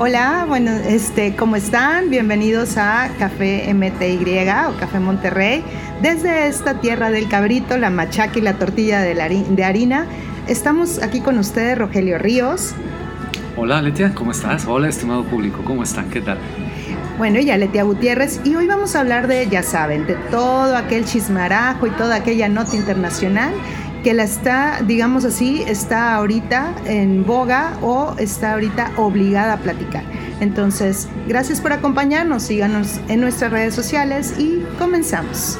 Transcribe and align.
Hola, 0.00 0.44
bueno, 0.46 0.70
este, 0.70 1.34
¿cómo 1.34 1.56
están? 1.56 2.08
Bienvenidos 2.08 2.76
a 2.76 3.10
Café 3.18 3.74
MTY 3.74 4.48
o 4.68 4.78
Café 4.78 5.00
Monterrey. 5.00 5.64
Desde 6.00 6.46
esta 6.46 6.74
tierra 6.74 7.10
del 7.10 7.28
cabrito, 7.28 7.76
la 7.76 7.90
machaca 7.90 8.38
y 8.38 8.42
la 8.42 8.54
tortilla 8.54 9.00
de, 9.00 9.16
de 9.16 9.64
harina, 9.64 10.06
estamos 10.46 11.02
aquí 11.02 11.20
con 11.20 11.36
ustedes, 11.36 11.76
Rogelio 11.76 12.16
Ríos. 12.16 12.76
Hola, 13.56 13.82
Letia, 13.82 14.14
¿cómo 14.14 14.30
estás? 14.30 14.66
Hola, 14.68 14.88
estimado 14.88 15.24
público, 15.24 15.64
¿cómo 15.64 15.82
están? 15.82 16.08
¿Qué 16.10 16.20
tal? 16.20 16.38
Bueno, 17.18 17.40
ya 17.40 17.56
Letia 17.56 17.82
Gutiérrez 17.82 18.40
y 18.44 18.54
hoy 18.54 18.68
vamos 18.68 18.94
a 18.94 19.00
hablar 19.00 19.26
de, 19.26 19.48
ya 19.48 19.64
saben, 19.64 20.06
de 20.06 20.14
todo 20.30 20.76
aquel 20.76 21.06
chismarajo 21.06 21.88
y 21.88 21.90
toda 21.90 22.14
aquella 22.14 22.48
nota 22.48 22.76
internacional 22.76 23.52
que 24.02 24.14
la 24.14 24.24
está, 24.24 24.80
digamos 24.86 25.24
así, 25.24 25.62
está 25.66 26.14
ahorita 26.14 26.74
en 26.86 27.26
boga 27.26 27.76
o 27.82 28.14
está 28.18 28.52
ahorita 28.52 28.92
obligada 28.96 29.54
a 29.54 29.56
platicar. 29.58 30.04
Entonces, 30.40 31.08
gracias 31.26 31.60
por 31.60 31.72
acompañarnos, 31.72 32.44
síganos 32.44 33.00
en 33.08 33.20
nuestras 33.20 33.50
redes 33.50 33.74
sociales 33.74 34.34
y 34.38 34.64
comenzamos. 34.78 35.58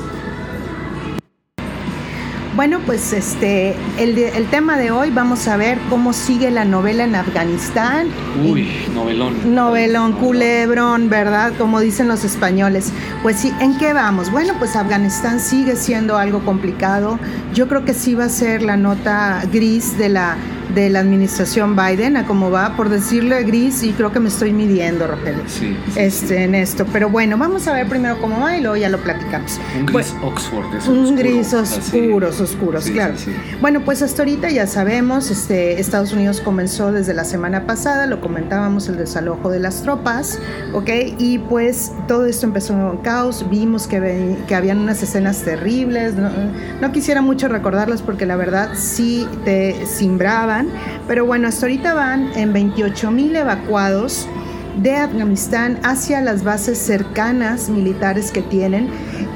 Bueno, 2.59 2.81
pues 2.85 3.13
este, 3.13 3.77
el, 3.99 4.19
el, 4.19 4.47
tema 4.47 4.77
de 4.77 4.91
hoy 4.91 5.11
vamos 5.11 5.47
a 5.47 5.57
ver 5.57 5.79
cómo 5.89 6.13
sigue 6.13 6.51
la 6.51 6.65
novela 6.65 7.05
en 7.05 7.15
Afganistán. 7.15 8.09
Uy, 8.45 8.69
novelón. 8.93 9.55
Novelón, 9.55 10.15
culebrón, 10.15 11.09
¿verdad? 11.09 11.53
Como 11.57 11.79
dicen 11.79 12.09
los 12.09 12.25
españoles. 12.25 12.93
Pues 13.23 13.37
sí, 13.37 13.53
¿en 13.61 13.79
qué 13.79 13.93
vamos? 13.93 14.33
Bueno, 14.33 14.55
pues 14.59 14.75
Afganistán 14.75 15.39
sigue 15.39 15.77
siendo 15.77 16.17
algo 16.17 16.45
complicado. 16.45 17.21
Yo 17.55 17.69
creo 17.69 17.85
que 17.85 17.95
sí 17.95 18.17
va 18.17 18.25
a 18.25 18.29
ser 18.29 18.63
la 18.63 18.77
nota 18.77 19.41
gris 19.53 19.97
de 19.97 20.09
la 20.09 20.37
de 20.75 20.91
la 20.91 21.01
administración 21.01 21.77
Biden, 21.77 22.17
a 22.17 22.27
cómo 22.27 22.51
va, 22.51 22.77
por 22.77 22.89
decirle 22.89 23.43
gris, 23.45 23.83
y 23.83 23.93
creo 23.93 24.13
que 24.13 24.21
me 24.21 24.29
estoy 24.29 24.53
midiendo, 24.53 25.07
Rogelio, 25.07 25.43
sí, 25.47 25.77
este, 25.97 26.45
en 26.45 26.55
esto. 26.55 26.87
Pero 26.93 27.09
bueno, 27.09 27.39
vamos 27.39 27.67
a 27.69 27.73
ver 27.73 27.89
primero 27.89 28.21
cómo 28.21 28.41
va 28.41 28.57
y 28.57 28.61
luego 28.61 28.77
ya 28.77 28.89
lo 28.89 28.99
platicamos. 28.99 29.61
Un 29.79 29.87
gris 29.87 30.15
Oxford, 30.23 30.89
Un 30.89 31.17
gris 31.17 31.55
oscuros, 31.55 32.41
oscuros, 32.41 32.91
claro. 32.91 33.15
Bueno, 33.61 33.81
pues 33.85 34.03
hasta 34.03 34.23
ahorita 34.23 34.51
ya 34.51 34.67
sabemos, 34.67 35.31
este, 35.31 35.81
Estados 35.81 36.13
Unidos 36.13 36.41
comenzó 36.41 36.93
desde 36.93 37.15
la 37.15 37.25
semana 37.25 37.67
pasada, 37.67 38.07
lo 38.07 38.21
comentábamos, 38.21 38.89
el 38.89 38.97
desalojo 38.97 39.51
de 39.51 39.61
las 39.61 39.83
tropas, 39.83 40.39
¿ok? 40.73 40.91
Y 41.19 41.39
pues 41.39 41.93
todo 42.07 42.27
esto 42.27 42.47
empezó 42.47 42.75
en 42.75 42.99
caos, 42.99 43.47
vimos 43.51 43.87
que, 43.87 44.37
que 44.47 44.55
habían 44.55 44.79
unas 44.79 45.03
escenas 45.03 45.43
terribles, 45.43 46.15
no, 46.15 46.31
no 46.81 46.93
quisiera 46.93 47.23
mucho 47.23 47.49
recordarlas 47.49 48.03
porque 48.03 48.27
la 48.27 48.37
verdad 48.37 48.71
sí 48.75 49.27
te 49.45 49.87
simbraban 49.87 50.58
pero 51.07 51.27
bueno, 51.27 51.49
hasta 51.49 51.67
ahorita 51.67 51.95
van 51.95 52.31
en 52.35 52.53
28 52.53 53.11
mil 53.11 53.37
evacuados 53.37 54.29
de 54.83 54.95
Afganistán 54.97 55.79
hacia 55.83 56.21
las 56.21 56.45
bases 56.45 56.79
cercanas 56.79 57.69
militares 57.69 58.31
que 58.31 58.43
tienen 58.43 58.89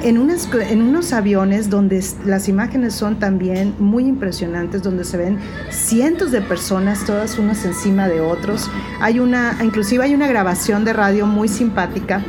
en, 0.03 0.19
unas, 0.19 0.49
en 0.55 0.83
unos 0.83 1.13
aviones 1.13 1.69
donde 1.69 2.05
las 2.25 2.49
imágenes 2.49 2.95
son 2.95 3.19
también 3.19 3.75
muy 3.79 4.07
impresionantes, 4.07 4.83
donde 4.83 5.05
se 5.05 5.17
ven 5.17 5.39
cientos 5.71 6.31
de 6.31 6.43
personas, 6.43 7.05
todas 7.05 7.39
unas 7.39 7.65
encima 7.65 8.09
de 8.09 8.21
otros. 8.21 8.71
Hay 9.01 9.19
una, 9.19 9.57
inclusive 9.63 10.05
hay 10.05 10.15
una 10.15 10.29
grabación 10.29 10.85
de 10.85 10.93
radio 10.93 11.27
muy 11.27 11.49
simpática 11.49 12.23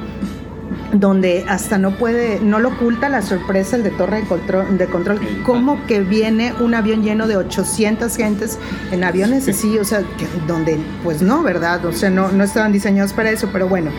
donde 0.94 1.44
hasta 1.50 1.78
no 1.78 1.98
puede, 1.98 2.40
no 2.40 2.60
lo 2.60 2.70
oculta 2.70 3.10
la 3.10 3.22
sorpresa 3.22 3.76
el 3.76 3.84
de 3.84 3.90
torre 3.92 4.22
de 4.22 4.28
control, 4.28 4.78
de 4.78 4.86
control. 4.88 5.20
Como 5.44 5.86
que 5.86 6.02
viene 6.02 6.54
un 6.60 6.74
avión 6.76 7.04
lleno 7.04 7.28
de 7.28 7.38
800 7.38 8.16
gentes 8.16 8.60
en 8.92 9.04
aviones 9.04 9.48
así, 9.48 9.78
o 9.78 9.84
sea, 9.84 10.04
donde 10.48 10.80
pues 11.04 11.22
no, 11.22 11.44
¿verdad? 11.44 11.86
O 11.86 11.94
sea, 11.94 12.10
no, 12.10 12.32
no 12.32 12.44
estaban 12.44 12.72
diseñados 12.72 13.14
para 13.14 13.32
eso, 13.32 13.50
pero 13.52 13.68
bueno. 13.68 13.92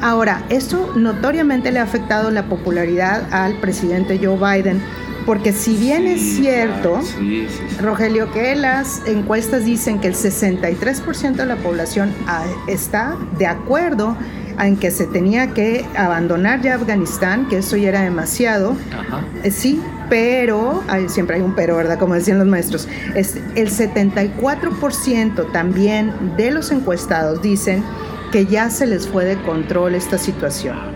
Ahora, 0.00 0.42
esto 0.48 0.92
notoriamente 0.96 1.70
le 1.70 1.78
ha 1.78 1.84
afectado 1.84 2.32
la 2.32 2.46
popularidad 2.46 3.22
al 3.30 3.54
presidente 3.60 4.18
Joe 4.20 4.36
Biden, 4.36 4.82
porque 5.24 5.52
si 5.52 5.76
bien 5.76 6.08
es 6.08 6.20
cierto, 6.20 7.00
Rogelio, 7.80 8.32
que 8.32 8.56
las 8.56 9.06
encuestas 9.06 9.64
dicen 9.64 10.00
que 10.00 10.08
el 10.08 10.14
63% 10.14 11.36
de 11.36 11.46
la 11.46 11.54
población 11.54 12.12
ah, 12.26 12.44
está 12.66 13.16
de 13.38 13.46
acuerdo 13.46 14.16
en 14.58 14.76
que 14.76 14.90
se 14.90 15.06
tenía 15.06 15.48
que 15.54 15.84
abandonar 15.96 16.62
ya 16.62 16.74
Afganistán, 16.74 17.48
que 17.48 17.58
eso 17.58 17.76
ya 17.76 17.90
era 17.90 18.02
demasiado. 18.02 18.76
Eh, 19.42 19.50
sí, 19.50 19.80
pero, 20.08 20.82
siempre 21.08 21.36
hay 21.36 21.42
un 21.42 21.54
pero, 21.54 21.76
¿verdad? 21.76 21.98
Como 21.98 22.14
decían 22.14 22.38
los 22.38 22.46
maestros. 22.46 22.88
Es, 23.14 23.36
el 23.54 23.70
74% 23.70 25.52
también 25.52 26.12
de 26.36 26.50
los 26.50 26.70
encuestados 26.70 27.42
dicen 27.42 27.82
que 28.30 28.46
ya 28.46 28.70
se 28.70 28.86
les 28.86 29.06
fue 29.06 29.24
de 29.24 29.36
control 29.42 29.94
esta 29.94 30.18
situación. 30.18 30.76
Ah, 30.78 30.92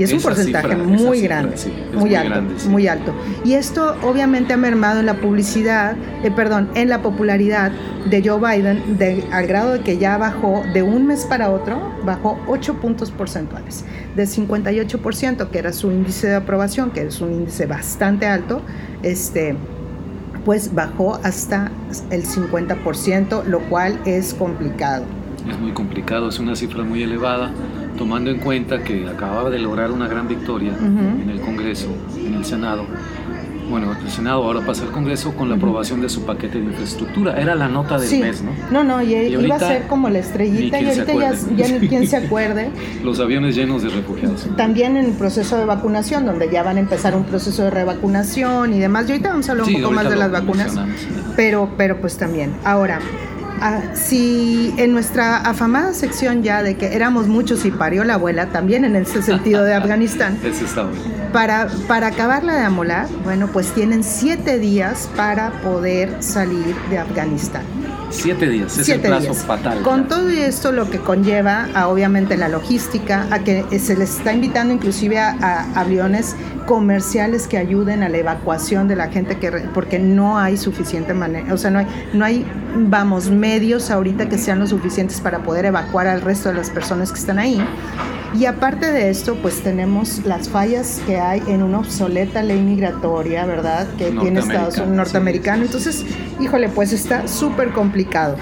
y 0.00 0.04
es 0.04 0.12
un 0.14 0.22
porcentaje 0.22 0.76
muy 0.76 1.20
grande, 1.20 1.56
muy, 1.92 2.14
alto, 2.14 2.42
muy 2.70 2.88
alto. 2.88 3.12
Y 3.44 3.52
esto 3.52 3.96
obviamente 4.02 4.54
ha 4.54 4.56
mermado 4.56 5.00
en 5.00 5.04
la 5.04 5.20
publicidad, 5.20 5.94
eh, 6.24 6.30
perdón, 6.30 6.70
en 6.74 6.88
la 6.88 7.02
popularidad 7.02 7.70
de 8.08 8.26
Joe 8.26 8.40
Biden, 8.40 8.96
de, 8.96 9.22
al 9.30 9.46
grado 9.46 9.74
de 9.74 9.80
que 9.80 9.98
ya 9.98 10.16
bajó 10.16 10.62
de 10.72 10.82
un 10.82 11.06
mes 11.06 11.26
para 11.26 11.50
otro, 11.50 11.94
bajó 12.02 12.38
8 12.48 12.80
puntos 12.80 13.10
porcentuales, 13.10 13.84
del 14.16 14.26
58%, 14.26 15.50
que 15.50 15.58
era 15.58 15.70
su 15.74 15.92
índice 15.92 16.28
de 16.28 16.36
aprobación, 16.36 16.92
que 16.92 17.02
es 17.02 17.20
un 17.20 17.34
índice 17.34 17.66
bastante 17.66 18.26
alto, 18.26 18.62
este 19.02 19.54
pues 20.46 20.74
bajó 20.74 21.16
hasta 21.22 21.70
el 22.08 22.24
50%, 22.24 23.44
lo 23.44 23.60
cual 23.68 24.00
es 24.06 24.32
complicado. 24.32 25.04
Es 25.50 25.58
muy 25.58 25.72
complicado, 25.72 26.28
es 26.28 26.38
una 26.38 26.54
cifra 26.54 26.84
muy 26.84 27.02
elevada 27.02 27.50
tomando 27.98 28.30
en 28.30 28.38
cuenta 28.38 28.82
que 28.82 29.08
acababa 29.08 29.50
de 29.50 29.58
lograr 29.58 29.90
una 29.90 30.08
gran 30.08 30.28
victoria 30.28 30.72
en 30.80 31.28
el 31.28 31.40
Congreso, 31.40 31.88
en 32.16 32.34
el 32.34 32.44
Senado. 32.44 32.86
Bueno, 33.68 33.92
el 33.92 34.10
Senado 34.10 34.42
ahora 34.42 34.66
pasa 34.66 34.82
al 34.82 34.90
Congreso 34.90 35.32
con 35.34 35.48
la 35.48 35.54
aprobación 35.54 36.00
de 36.00 36.08
su 36.08 36.24
paquete 36.24 36.58
de 36.58 36.64
infraestructura. 36.64 37.40
Era 37.40 37.54
la 37.54 37.68
nota 37.68 37.98
del 37.98 38.20
mes, 38.20 38.42
¿no? 38.42 38.50
No, 38.72 38.82
no, 38.82 39.02
y, 39.02 39.14
iba 39.14 39.54
a 39.54 39.58
ser 39.60 39.86
como 39.86 40.08
la 40.08 40.18
estrellita 40.18 40.80
y 40.80 40.86
ahorita 40.86 41.12
ya, 41.56 41.68
ni 41.78 41.88
quien 41.88 42.08
se 42.08 42.16
acuerde. 42.24 42.70
Los 43.04 43.20
aviones 43.20 43.54
llenos 43.54 43.82
de 43.82 43.90
refugiados. 43.90 44.48
También 44.56 44.96
en 44.96 45.04
el 45.04 45.12
proceso 45.12 45.56
de 45.56 45.66
vacunación, 45.66 46.26
donde 46.26 46.50
ya 46.50 46.64
van 46.64 46.78
a 46.78 46.80
empezar 46.80 47.14
un 47.14 47.24
proceso 47.24 47.62
de 47.62 47.70
revacunación 47.70 48.72
y 48.72 48.80
demás. 48.80 49.08
Y 49.08 49.12
ahorita 49.12 49.30
vamos 49.30 49.48
a 49.48 49.52
hablar 49.52 49.68
un 49.68 49.74
poco 49.74 49.92
más 49.92 50.10
de 50.10 50.16
las 50.16 50.32
vacunas. 50.32 50.76
Pero, 51.36 51.70
pero 51.76 52.00
pues 52.00 52.16
también. 52.16 52.52
Ahora, 52.64 52.98
Ah, 53.62 53.82
si 53.94 54.72
en 54.78 54.92
nuestra 54.92 55.36
afamada 55.36 55.92
sección 55.92 56.42
ya 56.42 56.62
de 56.62 56.76
que 56.76 56.94
éramos 56.94 57.28
muchos 57.28 57.66
y 57.66 57.70
parió 57.70 58.04
la 58.04 58.14
abuela, 58.14 58.46
también 58.46 58.86
en 58.86 58.96
ese 58.96 59.20
sentido 59.20 59.64
de 59.64 59.74
Afganistán, 59.74 60.38
para, 61.32 61.68
para 61.86 62.06
acabarla 62.06 62.54
de 62.54 62.62
amolar, 62.62 63.06
bueno, 63.22 63.48
pues 63.48 63.72
tienen 63.72 64.02
siete 64.02 64.58
días 64.58 65.10
para 65.14 65.50
poder 65.62 66.22
salir 66.22 66.74
de 66.88 66.98
Afganistán. 66.98 67.79
Siete 68.10 68.48
días, 68.48 68.76
es 68.78 68.88
el 68.88 69.00
plazo 69.00 69.34
fatal. 69.34 69.82
Con 69.82 70.08
todo 70.08 70.28
esto 70.28 70.72
lo 70.72 70.90
que 70.90 70.98
conlleva 70.98 71.68
a 71.74 71.88
obviamente 71.88 72.36
la 72.36 72.48
logística, 72.48 73.26
a 73.30 73.40
que 73.40 73.64
se 73.78 73.96
les 73.96 74.18
está 74.18 74.32
invitando 74.32 74.74
inclusive 74.74 75.18
a, 75.18 75.66
aviones 75.74 76.36
comerciales 76.66 77.46
que 77.46 77.58
ayuden 77.58 78.02
a 78.02 78.08
la 78.08 78.18
evacuación 78.18 78.88
de 78.88 78.96
la 78.96 79.08
gente 79.08 79.38
que 79.38 79.50
porque 79.72 79.98
no 79.98 80.38
hay 80.38 80.56
suficiente 80.56 81.14
manera, 81.14 81.52
o 81.52 81.56
sea, 81.56 81.70
no 81.70 81.80
hay 81.80 81.86
no 82.12 82.24
hay 82.24 82.46
vamos 82.76 83.30
medios 83.30 83.90
ahorita 83.90 84.28
que 84.28 84.38
sean 84.38 84.58
lo 84.58 84.66
suficientes 84.66 85.20
para 85.20 85.42
poder 85.42 85.64
evacuar 85.64 86.06
al 86.06 86.20
resto 86.20 86.50
de 86.50 86.56
las 86.56 86.70
personas 86.70 87.12
que 87.12 87.18
están 87.18 87.38
ahí. 87.38 87.60
Y 88.38 88.46
aparte 88.46 88.92
de 88.92 89.10
esto, 89.10 89.36
pues 89.42 89.60
tenemos 89.60 90.24
las 90.24 90.48
fallas 90.48 91.02
que 91.06 91.18
hay 91.18 91.42
en 91.48 91.62
una 91.62 91.80
obsoleta 91.80 92.42
ley 92.42 92.60
migratoria, 92.60 93.44
¿verdad? 93.44 93.88
Que 93.98 94.12
tiene 94.12 94.40
Estados 94.40 94.76
Unidos 94.76 94.96
norteamericano. 94.96 95.64
Entonces, 95.64 96.04
híjole, 96.38 96.68
pues 96.68 96.92
está 96.92 97.26
súper 97.26 97.72
complicado. 97.72 98.36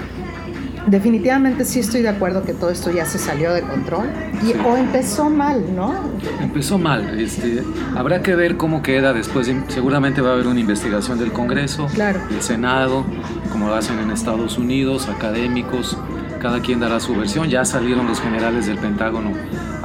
Definitivamente 0.87 1.65
sí 1.65 1.79
estoy 1.79 2.01
de 2.01 2.09
acuerdo 2.09 2.43
que 2.43 2.53
todo 2.53 2.69
esto 2.69 2.91
ya 2.91 3.05
se 3.05 3.19
salió 3.19 3.53
de 3.53 3.61
control 3.61 4.07
y, 4.43 4.57
o 4.65 4.77
empezó 4.77 5.29
mal, 5.29 5.75
¿no? 5.75 5.93
Empezó 6.41 6.77
mal. 6.77 7.19
Este, 7.19 7.63
habrá 7.95 8.21
que 8.21 8.35
ver 8.35 8.57
cómo 8.57 8.81
queda 8.81 9.13
después. 9.13 9.51
seguramente 9.67 10.21
va 10.21 10.29
a 10.29 10.33
haber 10.33 10.47
una 10.47 10.59
investigación 10.59 11.19
del 11.19 11.31
Congreso, 11.31 11.87
claro. 11.93 12.21
del 12.29 12.41
Senado, 12.41 13.05
como 13.51 13.67
lo 13.67 13.75
hacen 13.75 13.99
en 13.99 14.09
Estados 14.11 14.57
Unidos, 14.57 15.09
académicos. 15.09 15.97
Cada 16.39 16.61
quien 16.61 16.79
dará 16.79 17.01
su 17.01 17.15
versión. 17.15 17.49
Ya 17.49 17.65
salieron 17.65 18.07
los 18.07 18.21
generales 18.21 18.65
del 18.65 18.77
Pentágono 18.77 19.33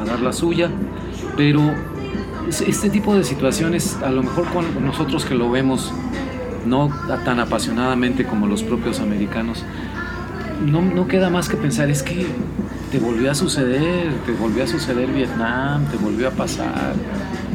dar 0.04 0.20
la 0.20 0.32
suya, 0.32 0.70
pero 1.36 1.60
este 2.48 2.90
tipo 2.90 3.14
de 3.14 3.24
situaciones, 3.24 3.96
a 4.02 4.10
lo 4.10 4.22
mejor 4.22 4.46
con 4.48 4.84
nosotros 4.84 5.24
que 5.24 5.34
lo 5.34 5.50
vemos 5.50 5.92
no 6.66 6.90
tan 7.24 7.40
apasionadamente 7.40 8.24
como 8.24 8.46
los 8.46 8.62
propios 8.62 9.00
americanos, 9.00 9.64
no, 10.64 10.82
no 10.82 11.06
queda 11.08 11.30
más 11.30 11.48
que 11.48 11.56
pensar, 11.56 11.90
es 11.90 12.02
que 12.02 12.26
te 12.90 12.98
volvió 12.98 13.30
a 13.30 13.34
suceder, 13.34 14.12
te 14.24 14.32
volvió 14.32 14.64
a 14.64 14.66
suceder 14.66 15.10
Vietnam, 15.10 15.84
te 15.86 15.96
volvió 15.96 16.28
a 16.28 16.30
pasar, 16.30 16.94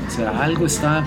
o 0.08 0.12
sea, 0.12 0.44
algo 0.44 0.66
está 0.66 1.04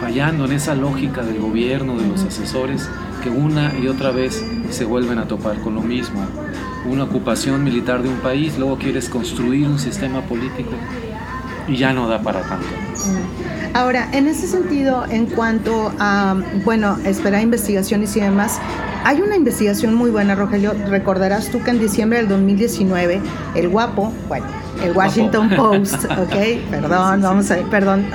fallando 0.00 0.46
en 0.46 0.52
esa 0.52 0.74
lógica 0.74 1.22
del 1.22 1.38
gobierno, 1.38 1.98
de 1.98 2.08
los 2.08 2.24
asesores, 2.24 2.88
que 3.22 3.28
una 3.28 3.72
y 3.78 3.86
otra 3.86 4.10
vez 4.10 4.42
se 4.70 4.84
vuelven 4.84 5.18
a 5.18 5.26
topar 5.28 5.60
con 5.60 5.74
lo 5.74 5.82
mismo. 5.82 6.26
Una 6.86 7.04
ocupación 7.04 7.62
militar 7.64 8.02
de 8.02 8.08
un 8.08 8.16
país, 8.16 8.58
luego 8.58 8.78
quieres 8.78 9.08
construir 9.08 9.66
un 9.66 9.78
sistema 9.78 10.22
político 10.22 10.70
y 11.68 11.76
ya 11.76 11.92
no 11.92 12.08
da 12.08 12.22
para 12.22 12.42
tanto. 12.42 12.66
Mm. 12.66 13.76
Ahora, 13.76 14.08
en 14.12 14.26
ese 14.26 14.48
sentido, 14.48 15.04
en 15.08 15.26
cuanto 15.26 15.92
a, 15.98 16.36
bueno, 16.64 16.98
esperar 17.04 17.42
investigaciones 17.42 18.16
y 18.16 18.20
demás, 18.20 18.58
hay 19.04 19.20
una 19.20 19.36
investigación 19.36 19.94
muy 19.94 20.10
buena, 20.10 20.34
Rogelio. 20.34 20.74
Recordarás 20.88 21.50
tú 21.50 21.62
que 21.62 21.70
en 21.70 21.78
diciembre 21.78 22.18
del 22.18 22.28
2019, 22.28 23.20
el 23.54 23.68
guapo, 23.68 24.12
bueno, 24.28 24.46
el 24.82 24.96
Washington 24.96 25.50
Post, 25.56 26.04
¿ok? 26.04 26.34
Perdón, 26.70 27.22
vamos 27.22 27.50
a, 27.50 27.56
perdón, 27.70 28.06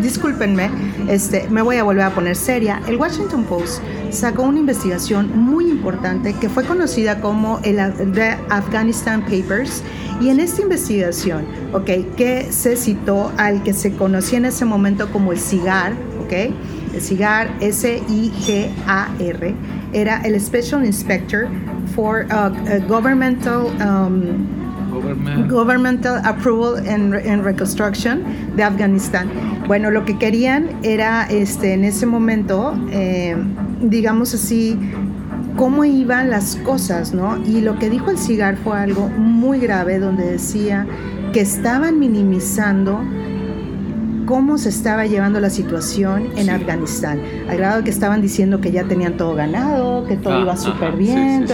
discúlpenme, 0.00 0.70
este, 1.08 1.48
me 1.48 1.62
voy 1.62 1.76
a 1.76 1.84
volver 1.84 2.04
a 2.04 2.10
poner 2.10 2.36
seria. 2.36 2.80
El 2.86 2.96
Washington 2.96 3.44
Post 3.44 3.82
sacó 4.10 4.42
una 4.42 4.58
investigación 4.58 5.30
muy 5.34 5.70
importante 5.70 6.34
que 6.34 6.48
fue 6.48 6.64
conocida 6.64 7.20
como 7.20 7.60
el 7.62 7.76
The 8.12 8.38
Afghanistan 8.50 9.22
Papers 9.22 9.82
y 10.20 10.28
en 10.28 10.40
esta 10.40 10.62
investigación, 10.62 11.44
¿ok? 11.72 12.14
Que 12.16 12.48
se 12.50 12.76
citó 12.76 13.32
al 13.38 13.62
que 13.62 13.72
se 13.72 13.92
conocía 13.94 14.38
en 14.38 14.44
ese 14.46 14.64
momento 14.64 15.10
como 15.10 15.32
el 15.32 15.38
CIGAR, 15.38 15.92
¿ok? 16.24 16.32
El 16.94 17.00
CIGAR, 17.00 17.50
S-I-G-A-R, 17.60 19.54
era 19.92 20.20
el 20.22 20.40
Special 20.40 20.84
Inspector 20.84 21.48
for 21.94 22.26
uh, 22.30 22.50
uh, 22.50 22.86
Governmental 22.86 23.66
um, 23.80 24.61
Governmental 25.48 26.20
Approval 26.24 26.86
and, 26.88 27.42
Reconstruction 27.44 28.22
de 28.56 28.62
Afganistán. 28.62 29.28
Bueno, 29.66 29.90
lo 29.90 30.04
que 30.04 30.18
querían 30.18 30.68
era 30.82 31.26
este, 31.26 31.74
en 31.74 31.84
ese 31.84 32.06
momento, 32.06 32.74
eh, 32.90 33.36
digamos 33.80 34.34
así, 34.34 34.78
cómo 35.56 35.84
iban 35.84 36.30
las 36.30 36.56
cosas, 36.56 37.12
¿no? 37.12 37.36
Y 37.44 37.60
lo 37.60 37.78
que 37.78 37.90
dijo 37.90 38.10
el 38.10 38.18
CIGAR 38.18 38.56
fue 38.56 38.78
algo 38.78 39.08
muy 39.08 39.58
grave, 39.60 39.98
donde 39.98 40.24
decía 40.24 40.86
que 41.32 41.40
estaban 41.40 41.98
minimizando 41.98 43.00
cómo 44.26 44.58
se 44.58 44.68
estaba 44.68 45.06
llevando 45.06 45.40
la 45.40 45.50
situación 45.50 46.28
en 46.36 46.50
Afganistán, 46.50 47.20
al 47.48 47.56
grado 47.56 47.84
que 47.84 47.90
estaban 47.90 48.22
diciendo 48.22 48.60
que 48.60 48.72
ya 48.72 48.84
tenían 48.84 49.16
todo 49.16 49.34
ganado, 49.34 50.06
que 50.06 50.16
todo 50.16 50.34
ah, 50.34 50.40
iba 50.42 50.56
súper 50.56 50.96
bien, 50.96 51.46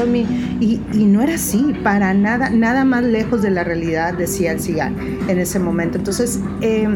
y, 0.60 0.80
y, 0.92 1.04
no 1.06 1.22
era 1.22 1.34
así, 1.34 1.74
para 1.82 2.14
nada, 2.14 2.50
nada 2.50 2.84
más 2.84 3.04
lejos 3.04 3.42
de 3.42 3.50
la 3.50 3.64
realidad, 3.64 4.14
decía 4.14 4.52
el 4.52 4.60
CIGAR 4.60 4.92
en 5.28 5.38
ese 5.38 5.58
momento. 5.58 5.98
Entonces, 5.98 6.40
eh, 6.60 6.88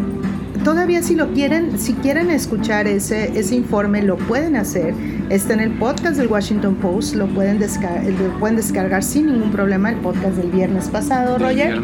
todavía 0.64 1.02
si 1.02 1.14
lo 1.14 1.32
quieren, 1.32 1.78
si 1.78 1.94
quieren 1.94 2.30
escuchar 2.30 2.86
ese, 2.86 3.38
ese 3.38 3.54
informe, 3.54 4.02
lo 4.02 4.16
pueden 4.16 4.56
hacer. 4.56 4.94
Está 5.32 5.55
en 5.55 5.61
el 5.61 5.70
podcast 5.70 6.19
del 6.19 6.26
Washington 6.26 6.75
Post, 6.75 7.14
lo 7.14 7.26
pueden, 7.26 7.58
descargar, 7.58 8.05
lo 8.05 8.38
pueden 8.38 8.56
descargar 8.56 9.02
sin 9.02 9.29
ningún 9.29 9.50
problema, 9.50 9.88
el 9.88 9.96
podcast 9.96 10.37
del 10.37 10.50
viernes 10.50 10.90
pasado, 10.90 11.38
Roger. 11.38 11.81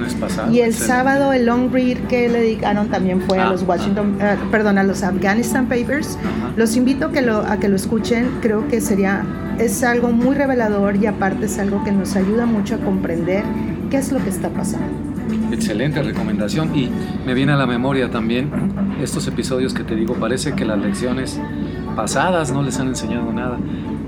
y 0.53 0.61
el 0.61 0.75
sábado 0.75 1.33
el 1.33 1.47
long 1.47 1.73
read 1.73 1.97
que 2.09 2.29
le 2.29 2.41
dedicaron 2.41 2.91
también 2.91 3.23
fue 3.23 3.39
a 3.39 3.47
ah, 3.47 3.51
los 3.51 3.63
Washington, 3.63 4.19
ah. 4.21 4.35
Eh, 4.35 4.37
perdón, 4.51 4.77
a 4.77 4.85
los 4.85 5.03
Afghanistan 5.03 5.67
Papers. 5.67 6.19
Los 6.57 6.77
invito 6.77 7.07
a 7.07 7.11
que 7.11 7.23
lo, 7.23 7.39
a 7.39 7.59
que 7.59 7.71
lo 7.71 7.77
escuchen, 7.77 8.29
creo 8.43 8.69
que 8.69 8.83
sería, 8.83 9.25
es 9.59 9.83
algo 9.83 10.13
muy 10.13 10.37
revelador 10.37 10.97
y 10.97 11.07
aparte 11.07 11.47
es 11.47 11.59
algo 11.59 11.83
que 11.85 11.93
nos 11.93 12.17
ayuda 12.17 12.45
mucho 12.45 12.75
a 12.75 12.79
comprender 12.81 13.45
qué 13.91 13.97
es 13.97 14.13
lo 14.13 14.23
que 14.23 14.29
está 14.29 14.51
pasando. 14.51 15.09
Excelente 15.51 16.03
recomendación 16.03 16.77
y 16.77 16.91
me 17.25 17.33
viene 17.33 17.53
a 17.53 17.57
la 17.57 17.67
memoria 17.67 18.11
también 18.11 18.51
estos 19.03 19.27
episodios 19.27 19.73
que 19.73 19.85
te 19.85 19.95
digo, 19.95 20.15
parece 20.15 20.53
que 20.53 20.67
las 20.67 20.79
lecciones 20.79 21.41
pasadas 21.99 22.53
no 22.53 22.63
les 22.63 22.79
han 22.79 22.87
enseñado 22.87 23.33
nada. 23.33 23.59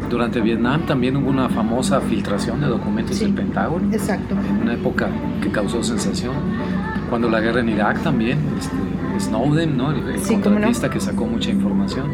Durante 0.08 0.40
Vietnam 0.40 0.86
también 0.86 1.16
hubo 1.16 1.28
una 1.28 1.48
famosa 1.48 2.00
filtración 2.00 2.60
de 2.60 2.68
documentos 2.68 3.18
del 3.18 3.34
Pentágono. 3.34 3.92
Exacto. 3.92 4.36
En 4.48 4.62
una 4.62 4.74
época 4.74 5.08
que 5.42 5.50
causó 5.50 5.82
sensación. 5.82 6.36
Cuando 7.08 7.28
la 7.28 7.40
guerra 7.40 7.58
en 7.58 7.68
Irak 7.68 8.00
también, 8.04 8.38
este, 8.56 8.76
Snowden, 9.18 9.76
¿no? 9.76 9.90
el, 9.90 10.20
contratista 10.40 10.88
que 10.88 11.00
sacó 11.00 11.26
mucha 11.26 11.50
información. 11.50 12.06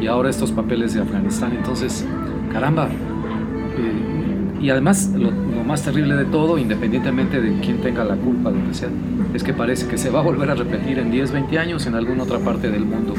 Y 0.00 0.06
ahora 0.06 0.30
estos 0.30 0.52
papeles 0.52 0.94
de 0.94 1.00
Afganistán. 1.00 1.54
Entonces, 1.56 2.06
caramba. 2.52 2.86
Eh, 2.86 4.60
y 4.60 4.70
además, 4.70 5.10
lo, 5.12 5.32
más 5.64 5.82
terrible 5.82 6.14
de 6.14 6.26
todo, 6.26 6.56
independientemente 6.56 7.40
de 7.40 7.58
quién 7.58 7.80
tenga 7.80 8.04
la 8.04 8.14
culpa, 8.14 8.50
lo 8.50 8.64
que 8.68 8.74
sea, 8.74 8.90
es 9.34 9.42
que 9.42 9.52
parece 9.52 9.88
que 9.88 9.98
se 9.98 10.08
va 10.08 10.20
a 10.20 10.22
volver 10.22 10.52
a 10.52 10.54
repetir 10.54 11.00
en 11.00 11.10
10, 11.10 11.32
20 11.32 11.58
años 11.58 11.84
en 11.88 11.96
alguna 11.96 12.22
otra 12.22 12.38
parte 12.38 12.70
del 12.70 12.84
mundo 12.84 13.14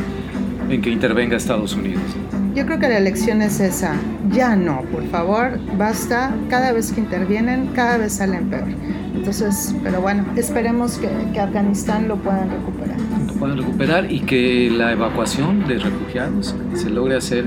en 0.69 0.81
que 0.81 0.89
intervenga 0.89 1.37
Estados 1.37 1.75
Unidos. 1.75 2.03
Yo 2.55 2.65
creo 2.65 2.79
que 2.79 2.89
la 2.89 2.97
elección 2.97 3.41
es 3.41 3.59
esa. 3.59 3.95
Ya 4.31 4.55
no, 4.55 4.81
por 4.91 5.05
favor, 5.09 5.59
basta. 5.77 6.35
Cada 6.49 6.71
vez 6.71 6.91
que 6.91 6.99
intervienen, 6.99 7.67
cada 7.75 7.97
vez 7.97 8.13
salen 8.13 8.49
peor. 8.49 8.67
Entonces, 9.15 9.75
pero 9.83 10.01
bueno, 10.01 10.25
esperemos 10.35 10.97
que, 10.97 11.09
que 11.33 11.39
Afganistán 11.39 12.07
lo 12.07 12.17
puedan 12.17 12.49
recuperar. 12.49 12.97
Lo 13.27 13.33
puedan 13.33 13.57
recuperar 13.57 14.11
y 14.11 14.21
que 14.21 14.71
la 14.71 14.91
evacuación 14.91 15.67
de 15.67 15.77
refugiados 15.77 16.55
se 16.73 16.89
logre 16.89 17.15
hacer 17.15 17.45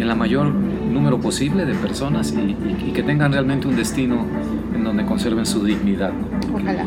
en 0.00 0.08
la 0.08 0.14
mayor 0.14 0.52
número 0.90 1.20
posible 1.20 1.64
de 1.64 1.74
personas 1.74 2.32
y, 2.32 2.92
que 2.92 3.02
tengan 3.02 3.32
realmente 3.32 3.68
un 3.68 3.76
destino 3.76 4.26
en 4.74 4.84
donde 4.84 5.04
conserven 5.04 5.46
su 5.46 5.64
dignidad. 5.64 6.12
Ojalá. 6.52 6.84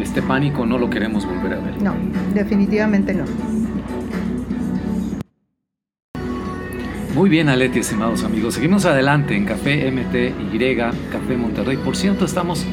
Este 0.00 0.20
pánico 0.20 0.66
no 0.66 0.78
lo 0.78 0.90
queremos 0.90 1.24
volver 1.24 1.54
a 1.54 1.60
ver. 1.60 1.82
No, 1.82 1.94
definitivamente 2.34 3.14
no. 3.14 3.24
Muy 7.18 7.30
bien, 7.30 7.48
Aleti, 7.48 7.80
estimados 7.80 8.22
amigos. 8.22 8.54
Seguimos 8.54 8.84
adelante 8.84 9.34
en 9.34 9.44
Café 9.44 9.90
MTY, 9.90 10.76
Café 11.10 11.36
Monterrey. 11.36 11.76
Por 11.76 11.96
cierto, 11.96 12.24
estamos 12.24 12.64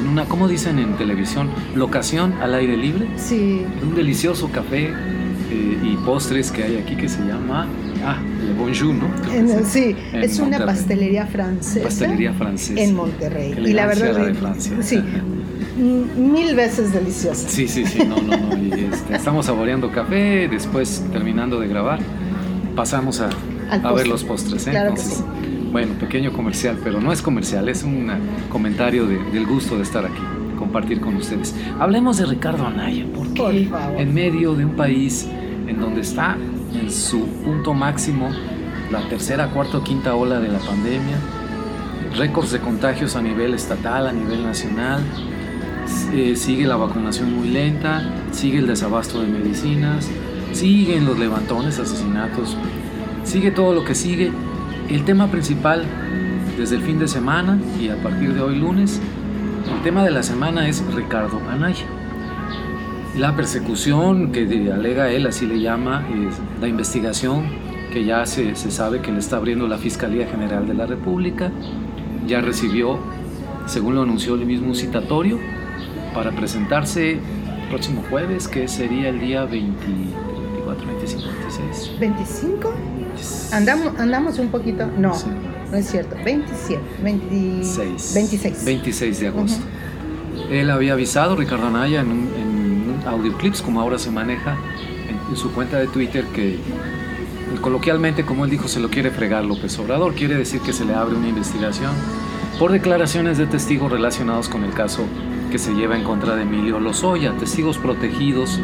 en 0.00 0.08
una, 0.08 0.24
¿cómo 0.24 0.48
dicen 0.48 0.78
en 0.78 0.94
televisión? 0.96 1.50
Locación 1.74 2.32
al 2.40 2.54
aire 2.54 2.78
libre. 2.78 3.08
Sí. 3.16 3.60
Un 3.82 3.94
delicioso 3.94 4.50
café 4.50 4.84
eh, 4.86 5.78
y 5.84 5.96
postres 6.06 6.50
que 6.50 6.64
hay 6.64 6.76
aquí 6.78 6.96
que 6.96 7.10
se 7.10 7.20
llama 7.26 7.66
Ah, 8.02 8.16
Le 8.42 8.54
Bonjour, 8.54 8.94
¿no? 8.94 9.10
sí, 9.66 9.94
es 10.14 10.38
una 10.38 10.64
pastelería 10.64 11.26
francesa. 11.26 11.84
Pastelería 11.84 12.32
francesa. 12.32 12.80
En 12.80 12.96
Monterrey. 12.96 13.54
Y 13.58 13.74
la 13.74 13.84
verdad 13.84 14.16
la 14.16 14.24
de 14.24 14.32
Francia. 14.34 14.72
Sí. 14.80 14.98
Mil 15.76 16.54
veces 16.56 16.94
deliciosa. 16.94 17.46
Sí, 17.50 17.68
sí, 17.68 17.84
sí, 17.84 17.98
no, 17.98 18.16
no, 18.16 18.34
no. 18.34 18.74
Este, 18.74 19.14
estamos 19.14 19.44
saboreando 19.44 19.92
café, 19.92 20.48
después 20.48 21.04
terminando 21.12 21.60
de 21.60 21.68
grabar, 21.68 21.98
pasamos 22.74 23.20
a, 23.20 23.28
a 23.70 23.92
ver 23.92 24.08
los 24.08 24.24
postres. 24.24 24.66
¿eh? 24.66 24.70
Claro 24.70 24.90
Entonces, 24.90 25.24
bueno, 25.72 25.94
pequeño 25.94 26.32
comercial, 26.32 26.78
pero 26.82 27.00
no 27.00 27.12
es 27.12 27.22
comercial, 27.22 27.68
es 27.68 27.82
un 27.84 28.10
comentario 28.48 29.06
del 29.06 29.46
gusto 29.46 29.76
de 29.76 29.82
estar 29.82 30.04
aquí, 30.04 30.22
compartir 30.58 31.00
con 31.00 31.16
ustedes. 31.16 31.54
Hablemos 31.78 32.18
de 32.18 32.26
Ricardo 32.26 32.66
Anaya, 32.66 33.06
porque 33.14 33.70
en 33.96 34.14
medio 34.14 34.54
de 34.54 34.64
un 34.64 34.72
país 34.72 35.28
en 35.68 35.80
donde 35.80 36.00
está 36.00 36.36
en 36.74 36.90
su 36.90 37.24
punto 37.44 37.72
máximo 37.72 38.30
la 38.90 39.08
tercera, 39.08 39.48
cuarta 39.50 39.78
o 39.78 39.84
quinta 39.84 40.16
ola 40.16 40.40
de 40.40 40.48
la 40.48 40.58
pandemia, 40.58 41.16
récords 42.16 42.50
de 42.50 42.58
contagios 42.58 43.14
a 43.14 43.22
nivel 43.22 43.54
estatal, 43.54 44.08
a 44.08 44.12
nivel 44.12 44.42
nacional, 44.42 45.00
eh, 46.12 46.34
sigue 46.34 46.66
la 46.66 46.76
vacunación 46.76 47.32
muy 47.32 47.48
lenta, 47.48 48.02
sigue 48.32 48.58
el 48.58 48.66
desabasto 48.66 49.20
de 49.20 49.28
medicinas, 49.28 50.08
siguen 50.52 51.06
los 51.06 51.18
levantones, 51.18 51.78
asesinatos, 51.78 52.56
sigue 53.24 53.50
todo 53.50 53.74
lo 53.74 53.84
que 53.84 53.94
sigue. 53.94 54.32
El 54.88 55.04
tema 55.04 55.28
principal 55.28 55.84
desde 56.58 56.76
el 56.76 56.82
fin 56.82 56.98
de 56.98 57.08
semana 57.08 57.58
y 57.80 57.88
a 57.88 57.96
partir 58.02 58.34
de 58.34 58.42
hoy 58.42 58.56
lunes, 58.56 59.00
el 59.74 59.82
tema 59.82 60.04
de 60.04 60.10
la 60.10 60.22
semana 60.22 60.68
es 60.68 60.82
Ricardo 60.94 61.40
Anaya. 61.48 61.86
La 63.16 63.34
persecución 63.34 64.30
que 64.32 64.42
alega 64.72 65.10
él, 65.10 65.26
así 65.26 65.46
le 65.46 65.60
llama, 65.60 66.06
es 66.28 66.36
la 66.60 66.68
investigación 66.68 67.44
que 67.92 68.04
ya 68.04 68.24
se, 68.26 68.54
se 68.56 68.70
sabe 68.70 69.00
que 69.00 69.10
le 69.10 69.18
está 69.18 69.36
abriendo 69.36 69.66
la 69.66 69.78
Fiscalía 69.78 70.26
General 70.26 70.66
de 70.66 70.74
la 70.74 70.86
República, 70.86 71.50
ya 72.26 72.40
recibió, 72.40 72.98
según 73.66 73.96
lo 73.96 74.02
anunció 74.02 74.34
el 74.34 74.46
mismo, 74.46 74.74
citatorio 74.74 75.38
para 76.14 76.30
presentarse 76.30 77.12
el 77.12 77.68
próximo 77.68 78.02
jueves, 78.08 78.48
que 78.48 78.68
sería 78.68 79.08
el 79.08 79.20
día 79.20 79.44
24, 79.44 80.86
25, 80.86 81.24
26. 81.98 82.00
¿25? 82.00 82.99
Andamos, 83.52 83.98
andamos 83.98 84.38
un 84.38 84.48
poquito, 84.48 84.86
no, 84.86 85.12
no 85.70 85.76
es 85.76 85.90
cierto, 85.90 86.16
27, 86.24 86.80
26. 87.02 88.14
26. 88.14 88.64
26 88.64 89.20
de 89.20 89.28
agosto. 89.28 89.64
Él 90.50 90.70
había 90.70 90.94
avisado, 90.94 91.36
Ricardo 91.36 91.66
Anaya, 91.66 92.00
en 92.00 92.10
un, 92.10 93.02
audioclips, 93.06 93.62
como 93.62 93.80
ahora 93.80 93.98
se 93.98 94.10
maneja 94.10 94.56
en, 95.30 95.36
su 95.36 95.52
cuenta 95.52 95.78
de 95.78 95.86
Twitter, 95.86 96.24
que 96.34 96.58
coloquialmente, 97.60 98.24
como 98.24 98.44
él 98.44 98.50
dijo, 98.50 98.68
se 98.68 98.80
lo 98.80 98.90
quiere 98.90 99.10
fregar 99.10 99.44
López 99.44 99.78
Obrador. 99.78 100.14
Quiere 100.14 100.36
decir 100.36 100.60
que 100.60 100.72
se 100.72 100.84
le 100.84 100.94
abre 100.94 101.14
una 101.14 101.28
investigación 101.28 101.92
por 102.58 102.72
declaraciones 102.72 103.38
de 103.38 103.46
testigos 103.46 103.90
relacionados 103.90 104.48
con 104.48 104.64
el 104.64 104.72
caso 104.72 105.04
que 105.50 105.58
se 105.58 105.72
lleva 105.72 105.96
en 105.96 106.04
contra 106.04 106.36
de 106.36 106.42
Emilio 106.42 106.78
Lozoya, 106.78 107.32
testigos 107.38 107.78
protegidos. 107.78 108.60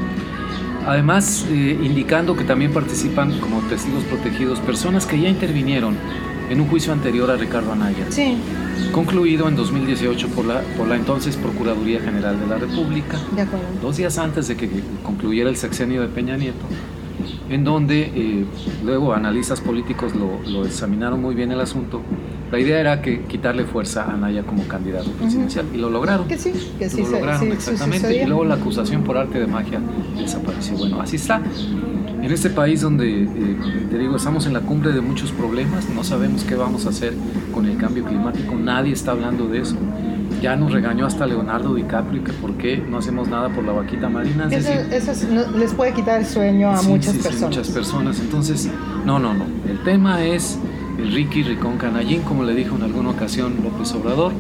Además, 0.87 1.45
eh, 1.51 1.79
indicando 1.83 2.37
que 2.37 2.45
también 2.45 2.73
participan 2.73 3.39
como 3.41 3.61
testigos 3.63 4.05
protegidos 4.05 4.61
personas 4.61 5.05
que 5.05 5.21
ya 5.21 5.29
intervinieron 5.29 5.97
en 6.49 6.61
un 6.61 6.69
juicio 6.69 6.93
anterior 6.93 7.31
a 7.31 7.37
Ricardo 7.37 7.73
Anaya. 7.73 8.07
Sí. 8.09 8.37
Concluido 8.93 9.49
en 9.49 9.57
2018 9.57 10.29
por 10.29 10.45
la, 10.45 10.61
por 10.77 10.87
la 10.87 10.95
entonces 10.95 11.37
Procuraduría 11.37 12.01
General 12.01 12.39
de 12.39 12.47
la 12.47 12.57
República. 12.57 13.19
De 13.35 13.43
acuerdo. 13.43 13.67
Dos 13.83 13.97
días 13.97 14.17
antes 14.17 14.47
de 14.47 14.57
que 14.57 14.71
concluyera 15.03 15.51
el 15.51 15.57
sexenio 15.57 16.03
de 16.03 16.09
Peña 16.09 16.37
Nieto 16.37 16.65
en 17.49 17.65
donde 17.65 18.13
eh, 18.15 18.45
luego 18.85 19.13
analistas 19.13 19.61
políticos 19.61 20.13
lo, 20.15 20.65
examinaron 20.65 21.21
muy 21.21 21.35
bien 21.35 21.53
el 21.53 21.61
asunto. 21.61 22.03
La 22.51 22.59
idea 22.61 22.81
era 22.81 23.03
que 23.03 23.23
quitarle 23.23 23.65
fuerza 23.65 24.05
a 24.05 24.15
Anaya 24.15 24.43
como 24.45 24.67
candidato 24.69 25.11
presidencial 25.13 25.67
y 25.75 25.79
lo 25.79 25.91
lograron. 25.91 26.29
Que 26.29 26.39
sí, 26.39 26.53
que 26.79 26.89
sí. 26.89 27.03
Lo 27.03 27.11
lograron, 27.11 27.51
exactamente. 27.53 28.23
y 28.23 28.27
luego 28.27 28.45
la 28.45 28.55
acusación 28.55 29.03
por 29.03 29.17
arte 29.17 29.41
de 29.41 29.47
magia 29.47 29.81
desapareció. 30.17 30.77
Bueno, 30.77 31.01
así 31.01 31.17
está. 31.17 31.43
En 32.23 32.33
este 32.33 32.51
país 32.51 32.81
donde, 32.81 33.25
eh, 33.25 33.57
te 33.91 33.99
digo, 33.99 34.17
estamos 34.17 34.47
en 34.47 34.53
la 34.53 34.61
cumbre 34.61 34.93
de 34.93 35.01
muchos 35.01 35.33
problemas, 35.33 35.89
no 35.91 36.03
sabemos 36.03 36.45
qué 36.45 36.55
vamos 36.55 36.87
a 36.87 36.91
hacer 36.91 37.15
con 37.53 37.67
el 37.67 37.77
cambio 37.77 38.05
climático, 38.05 38.55
nadie 38.55 38.93
está 38.93 39.13
hablando 39.13 39.49
de 39.49 39.61
eso 39.61 39.77
ya 40.41 40.57
nos 40.57 40.73
regañó 40.73 41.07
hasta 41.07 41.27
Leonardo 41.27 41.75
DiCaprio 41.75 42.23
que 42.23 42.33
por 42.33 42.55
qué 42.55 42.77
no 42.77 42.99
hacemos 42.99 43.29
nada 43.29 43.49
por 43.49 43.65
la 43.65 43.73
vaquita 43.73 44.09
marina. 44.09 44.49
eso, 44.51 45.13
les 45.57 45.75
puede 45.75 45.93
quitar 45.93 46.21
el 46.21 46.27
sueño 46.27 46.71
a 46.71 46.83
muchas 46.83 47.15
personas. 47.15 47.41
muchas 47.41 47.71
personas. 47.71 48.21
Entonces, 48.21 48.69
no, 49.05 49.19
no, 49.19 49.35
no. 49.35 49.45
El 49.69 49.83
tema 49.83 50.25
es 50.25 50.59
Ricky 50.99 51.43
Ricón 51.43 51.79
Canallín, 51.79 52.23
como 52.23 52.43
le 52.45 52.55
dijo 52.55 52.77
en 52.77 52.83
alguna 52.83 53.11
ocasión 53.11 53.57
López 53.63 53.93
Obrador, 53.95 54.33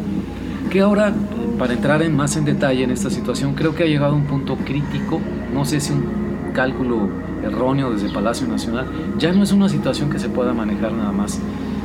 que 0.70 0.80
ahora, 0.80 1.12
para 1.58 1.72
entrar 1.72 2.02
en 2.02 2.16
más 2.16 2.36
en 2.36 2.44
detalle 2.44 2.84
en 2.84 2.90
esta 2.90 3.10
situación, 3.10 3.54
creo 3.54 3.74
que 3.74 3.84
ha 3.84 3.86
llegado 3.86 4.14
a 4.14 4.16
un 4.16 4.24
punto 4.24 4.56
crítico, 4.56 5.20
no 5.52 5.64
sé 5.64 5.80
si 5.80 5.92
un 5.92 6.52
cálculo 6.52 7.08
erróneo 7.42 7.92
desde 7.92 8.08
Palacio 8.08 8.46
Nacional, 8.48 8.86
ya 9.18 9.32
no 9.32 9.42
es 9.42 9.52
una 9.52 9.68
situación 9.68 10.10
que 10.10 10.18
se 10.18 10.28
pueda 10.28 10.52
manejar 10.52 10.92
nada 10.92 11.12
más 11.12 11.40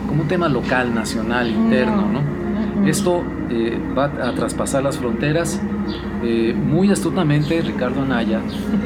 como 0.08 0.24
un 0.24 0.28
tema 0.28 0.50
local, 0.50 0.94
nacional, 0.94 1.50
interno, 1.50 2.08
¿no? 2.12 2.42
Esto 2.86 3.24
eh, 3.50 3.80
va 3.96 4.06
a 4.06 4.34
traspasar 4.34 4.84
las 4.84 4.98
fronteras. 4.98 5.62
Eh, 6.24 6.54
muy 6.54 6.92
astutamente 6.92 7.62
Ricardo 7.62 8.02
Anaya 8.02 8.42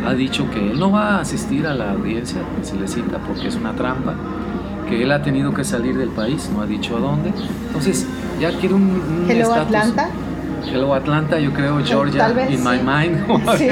ha 0.06 0.14
dicho 0.14 0.50
que 0.52 0.72
él 0.72 0.80
no 0.80 0.92
va 0.92 1.16
a 1.16 1.22
asistir 1.22 1.66
a 1.68 1.74
la 1.74 1.92
audiencia 1.92 2.42
que 2.58 2.66
se 2.66 2.76
le 2.76 2.88
cita 2.88 3.20
porque 3.20 3.48
es 3.48 3.56
una 3.56 3.74
trampa, 3.74 4.16
que 4.88 5.04
él 5.04 5.12
ha 5.12 5.22
tenido 5.22 5.54
que 5.54 5.64
salir 5.64 5.98
del 5.98 6.10
país, 6.10 6.50
no 6.54 6.62
ha 6.62 6.66
dicho 6.66 6.98
a 6.98 7.00
dónde. 7.00 7.32
Entonces 7.68 8.06
ya 8.40 8.52
quiere 8.52 8.76
un... 8.76 8.84
un 8.84 9.26
Hello 9.30 9.54
Atlanta. 9.54 10.10
Hello 10.68 10.96
Atlanta, 10.96 11.40
yo 11.40 11.54
creo 11.54 11.84
Georgia 11.86 12.30
in 12.50 12.64
my 12.64 12.78
mind. 12.78 13.26
Sí. 13.58 13.70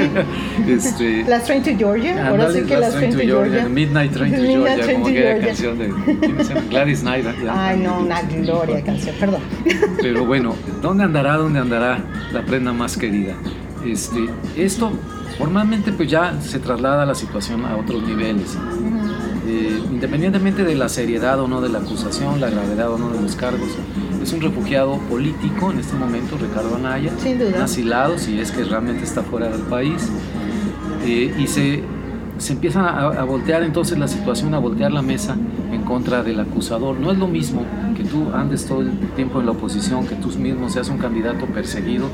este, 0.68 1.24
Last 1.24 1.46
Train 1.46 1.62
to 1.62 1.70
Georgia. 1.76 2.28
Ahora 2.28 2.50
sí 2.52 2.62
que 2.62 2.76
Last 2.76 2.96
Train 2.96 3.12
to 3.12 3.18
Georgia. 3.18 3.68
Midnight 3.68 4.12
Train 4.12 4.32
to 4.32 4.42
Georgia, 4.42 4.92
como 4.94 5.06
que 5.06 5.18
era 5.18 5.46
canción 5.46 5.78
de 5.78 5.92
Gladys 6.70 7.00
Knight. 7.00 7.26
Ay, 7.50 7.80
no, 7.80 8.00
una 8.00 8.22
gloria 8.22 8.82
canción, 8.82 9.14
perdón. 9.18 9.40
Pero 10.00 10.24
bueno, 10.24 10.54
¿dónde 10.80 11.04
andará, 11.04 11.36
dónde 11.36 11.58
andará 11.58 11.98
la 12.32 12.42
prenda 12.42 12.72
más 12.72 12.96
querida? 12.96 13.34
Este, 13.84 14.28
esto 14.56 14.92
formalmente 15.38 15.92
pues 15.92 16.08
ya 16.08 16.40
se 16.40 16.58
traslada 16.58 17.04
la 17.04 17.14
situación 17.14 17.64
a 17.64 17.76
otros 17.76 18.02
niveles. 18.02 18.56
Eh, 19.46 19.78
independientemente 19.92 20.64
de 20.64 20.74
la 20.74 20.88
seriedad 20.88 21.38
o 21.38 21.48
no 21.48 21.60
de 21.60 21.68
la 21.68 21.80
acusación, 21.80 22.40
la 22.40 22.48
gravedad 22.48 22.90
o 22.90 22.98
no 22.98 23.10
de 23.10 23.20
los 23.20 23.36
cargos, 23.36 23.68
es 24.22 24.32
un 24.32 24.40
refugiado 24.40 24.98
político 25.10 25.70
en 25.70 25.80
este 25.80 25.94
momento, 25.96 26.38
Ricardo 26.38 26.76
Anaya, 26.76 27.12
Sin 27.18 27.38
duda. 27.38 27.64
asilado, 27.64 28.18
si 28.18 28.40
es 28.40 28.50
que 28.50 28.64
realmente 28.64 29.04
está 29.04 29.22
fuera 29.22 29.48
del 29.48 29.60
país, 29.62 30.08
eh, 31.04 31.34
y 31.38 31.46
se, 31.46 31.82
se 32.38 32.52
empieza 32.54 32.88
a, 32.88 33.24
voltear 33.24 33.62
entonces 33.62 33.98
la 33.98 34.08
situación, 34.08 34.54
a 34.54 34.58
voltear 34.58 34.90
la 34.92 35.02
mesa 35.02 35.36
en 35.70 35.82
contra 35.82 36.22
del 36.22 36.40
acusador. 36.40 36.98
No 36.98 37.12
es 37.12 37.18
lo 37.18 37.26
mismo 37.26 37.66
que 37.94 38.04
tú 38.04 38.30
andes 38.32 38.64
todo 38.64 38.80
el 38.80 38.92
tiempo 39.14 39.40
en 39.40 39.46
la 39.46 39.52
oposición, 39.52 40.06
que 40.06 40.14
tú 40.14 40.28
mismo 40.38 40.70
seas 40.70 40.88
un 40.88 40.96
candidato 40.96 41.44
perseguido, 41.46 42.08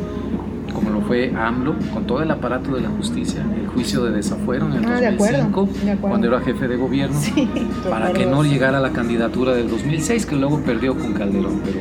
fue 1.11 1.33
AMLO, 1.37 1.75
con 1.93 2.07
todo 2.07 2.23
el 2.23 2.31
aparato 2.31 2.73
de 2.73 2.83
la 2.83 2.89
justicia, 2.89 3.45
el 3.61 3.67
juicio 3.67 4.05
de 4.05 4.13
desafuero 4.13 4.67
en 4.67 4.75
el 4.75 5.17
2005, 5.19 5.69
ah, 5.89 5.97
cuando 6.01 6.29
era 6.29 6.41
jefe 6.41 6.69
de 6.69 6.77
gobierno, 6.77 7.19
para 7.91 8.13
que 8.13 8.27
no 8.27 8.45
llegara 8.45 8.79
a 8.79 8.81
la 8.81 8.93
candidatura 8.93 9.53
del 9.55 9.69
2006, 9.69 10.25
que 10.25 10.37
luego 10.37 10.61
perdió 10.61 10.97
con 10.97 11.13
Calderón. 11.15 11.63
Pero, 11.65 11.81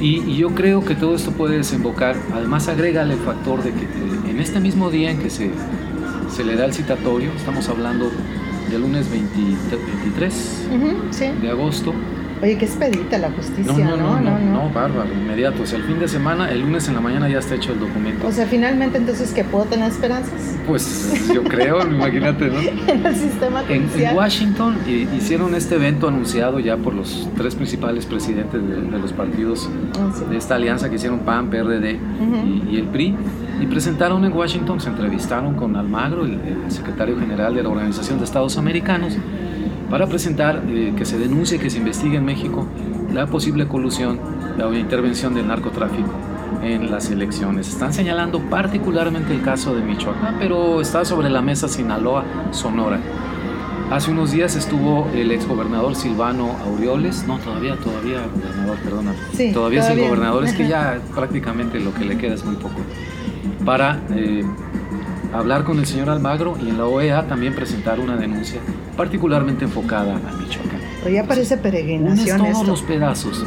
y, 0.00 0.36
yo 0.36 0.50
creo 0.50 0.84
que 0.84 0.94
todo 0.94 1.16
esto 1.16 1.32
puede 1.32 1.56
desembocar, 1.56 2.14
además 2.32 2.68
agrega 2.68 3.02
el 3.02 3.14
factor 3.14 3.64
de 3.64 3.72
que 3.72 3.82
eh, 3.82 4.30
en 4.30 4.38
este 4.38 4.60
mismo 4.60 4.90
día 4.90 5.10
en 5.10 5.18
que 5.18 5.28
se, 5.28 5.50
se 6.30 6.44
le 6.44 6.54
da 6.54 6.66
el 6.66 6.72
citatorio, 6.72 7.32
estamos 7.36 7.68
hablando 7.68 8.12
del 8.70 8.82
lunes 8.82 9.10
23 9.10 10.68
de 11.42 11.50
agosto, 11.50 11.92
Oye, 12.42 12.56
qué 12.56 12.64
expedita 12.64 13.18
la 13.18 13.30
justicia, 13.30 13.84
no 13.84 13.96
no 13.96 14.18
no, 14.18 14.38
no, 14.38 14.70
bárbaro, 14.70 15.12
inmediato. 15.12 15.62
O 15.62 15.66
sea, 15.66 15.78
el 15.78 15.84
fin 15.84 15.98
de 15.98 16.08
semana, 16.08 16.50
el 16.50 16.62
lunes 16.62 16.88
en 16.88 16.94
la 16.94 17.00
mañana 17.02 17.28
ya 17.28 17.38
está 17.38 17.54
hecho 17.54 17.72
el 17.72 17.80
documento. 17.80 18.26
O 18.26 18.32
sea, 18.32 18.46
finalmente, 18.46 18.96
entonces, 18.96 19.32
¿qué 19.34 19.44
puedo 19.44 19.66
tener 19.66 19.90
esperanzas? 19.90 20.56
Pues 20.66 21.30
yo 21.34 21.44
creo, 21.44 21.86
imagínate, 21.86 22.46
¿no? 22.46 22.58
en 22.60 23.06
el 23.06 23.14
sistema 23.14 23.62
judicial. 23.62 24.12
En, 24.12 24.16
Washington 24.16 24.78
hicieron 24.86 25.54
este 25.54 25.74
evento 25.74 26.08
anunciado 26.08 26.60
ya 26.60 26.78
por 26.78 26.94
los 26.94 27.28
tres 27.36 27.54
principales 27.54 28.06
presidentes 28.06 28.66
de, 28.66 28.98
los 28.98 29.12
partidos 29.12 29.68
ah, 29.98 30.30
de 30.30 30.36
esta 30.38 30.54
alianza 30.54 30.88
que 30.88 30.96
hicieron 30.96 31.20
PAN, 31.20 31.50
PRD 31.50 31.98
y, 32.70 32.76
el 32.76 32.84
PRI. 32.84 33.16
Y 33.60 33.66
presentaron 33.66 34.24
en 34.24 34.32
Washington, 34.32 34.80
se 34.80 34.88
entrevistaron 34.88 35.54
con 35.54 35.76
Almagro, 35.76 36.24
el 36.24 36.40
secretario 36.68 37.18
general 37.18 37.54
de 37.54 37.62
la 37.62 37.68
Organización 37.68 38.18
de 38.18 38.24
Estados 38.24 38.56
Americanos 38.56 39.18
para 39.90 40.06
presentar 40.06 40.62
eh, 40.68 40.94
que 40.96 41.04
se 41.04 41.18
denuncie, 41.18 41.58
que 41.58 41.68
se 41.68 41.78
investigue 41.78 42.16
en 42.16 42.24
México 42.24 42.66
la 43.12 43.26
posible 43.26 43.66
colusión 43.66 44.20
la 44.56 44.78
intervención 44.78 45.34
del 45.34 45.48
narcotráfico 45.48 46.10
en 46.62 46.90
las 46.90 47.10
elecciones. 47.10 47.68
Están 47.68 47.92
señalando 47.92 48.40
particularmente 48.50 49.32
el 49.32 49.42
caso 49.42 49.74
de 49.74 49.82
Michoacán, 49.82 50.36
pero 50.38 50.80
está 50.80 51.04
sobre 51.04 51.30
la 51.30 51.40
mesa 51.40 51.68
Sinaloa, 51.68 52.24
Sonora. 52.50 53.00
Hace 53.90 54.10
unos 54.12 54.30
días 54.30 54.54
estuvo 54.54 55.08
el 55.14 55.32
exgobernador 55.32 55.96
Silvano 55.96 56.56
Aureoles, 56.64 57.26
no, 57.26 57.38
todavía, 57.38 57.76
todavía, 57.76 58.20
gobernador, 58.32 58.76
perdona, 58.84 59.14
todavía, 59.52 59.80
es 59.80 59.88
el 59.88 60.00
gobernador, 60.00 60.44
es 60.44 60.52
que 60.52 60.68
ya 60.68 61.00
prácticamente 61.14 61.80
lo 61.80 61.92
que 61.92 62.04
le 62.04 62.16
queda 62.16 62.34
es 62.34 62.44
muy 62.44 62.54
poco, 62.54 62.76
para 63.64 64.00
eh, 64.10 64.44
hablar 65.32 65.64
con 65.64 65.78
el 65.78 65.86
señor 65.86 66.08
Almagro 66.10 66.56
y 66.62 66.68
en 66.68 66.78
la 66.78 66.86
OEA 66.86 67.26
también 67.26 67.54
presentar 67.54 67.98
una 67.98 68.16
denuncia 68.16 68.60
particularmente 69.00 69.64
enfocada 69.64 70.14
a 70.14 70.36
Michoacán. 70.36 70.78
Pero 71.02 71.14
ya 71.14 71.26
parece 71.26 71.56
peregrinación. 71.56 72.38
Unes 72.38 72.52
todos 72.52 72.68
los 72.68 72.82
pedazos 72.82 73.46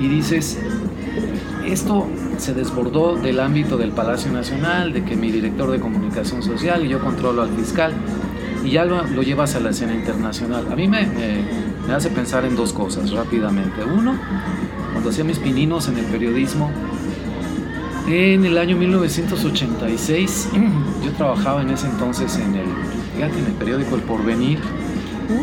y 0.00 0.06
dices, 0.06 0.56
esto 1.66 2.06
se 2.36 2.54
desbordó 2.54 3.16
del 3.16 3.40
ámbito 3.40 3.76
del 3.76 3.90
Palacio 3.90 4.30
Nacional, 4.30 4.92
de 4.92 5.02
que 5.02 5.16
mi 5.16 5.32
director 5.32 5.68
de 5.72 5.80
comunicación 5.80 6.44
social 6.44 6.86
y 6.86 6.90
yo 6.90 7.00
controlo 7.00 7.42
al 7.42 7.50
fiscal, 7.56 7.92
y 8.64 8.70
ya 8.70 8.84
lo, 8.84 9.02
llevas 9.20 9.56
a 9.56 9.60
la 9.60 9.70
escena 9.70 9.96
internacional. 9.96 10.70
A 10.70 10.76
mí 10.76 10.86
me, 10.86 11.08
me 11.88 11.92
hace 11.92 12.08
pensar 12.10 12.44
en 12.44 12.54
dos 12.54 12.72
cosas 12.72 13.10
rápidamente. 13.10 13.82
Uno, 13.82 14.16
cuando 14.92 15.10
hacía 15.10 15.24
mis 15.24 15.40
pininos 15.40 15.88
en 15.88 15.98
el 15.98 16.04
periodismo, 16.04 16.70
en 18.06 18.44
el 18.44 18.56
año 18.56 18.76
1986, 18.76 20.50
yo 21.04 21.12
trabajaba 21.14 21.62
en 21.62 21.70
ese 21.70 21.88
entonces 21.88 22.36
en 22.36 22.54
el, 22.54 22.68
en 23.26 23.46
el 23.46 23.52
periódico 23.52 23.96
El 23.96 24.02
Porvenir, 24.02 24.58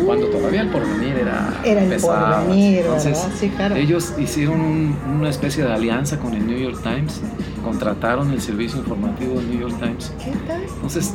cuando 0.05 0.27
todavía 0.27 0.61
el 0.61 0.69
porvenir 0.69 1.15
era, 1.15 1.61
era 1.63 1.83
el 1.83 2.01
porvenir, 2.01 2.79
Entonces, 2.79 3.27
sí, 3.35 3.49
claro. 3.49 3.75
ellos 3.75 4.13
hicieron 4.17 4.95
una 5.15 5.29
especie 5.29 5.63
de 5.63 5.71
alianza 5.71 6.19
con 6.19 6.33
el 6.33 6.45
New 6.47 6.57
York 6.57 6.81
Times, 6.81 7.21
contrataron 7.63 8.31
el 8.31 8.41
servicio 8.41 8.79
informativo 8.79 9.35
del 9.35 9.49
New 9.49 9.59
York 9.59 9.79
Times. 9.79 10.11
¿Qué 10.23 10.31
tal? 10.47 10.63
Entonces, 10.63 11.13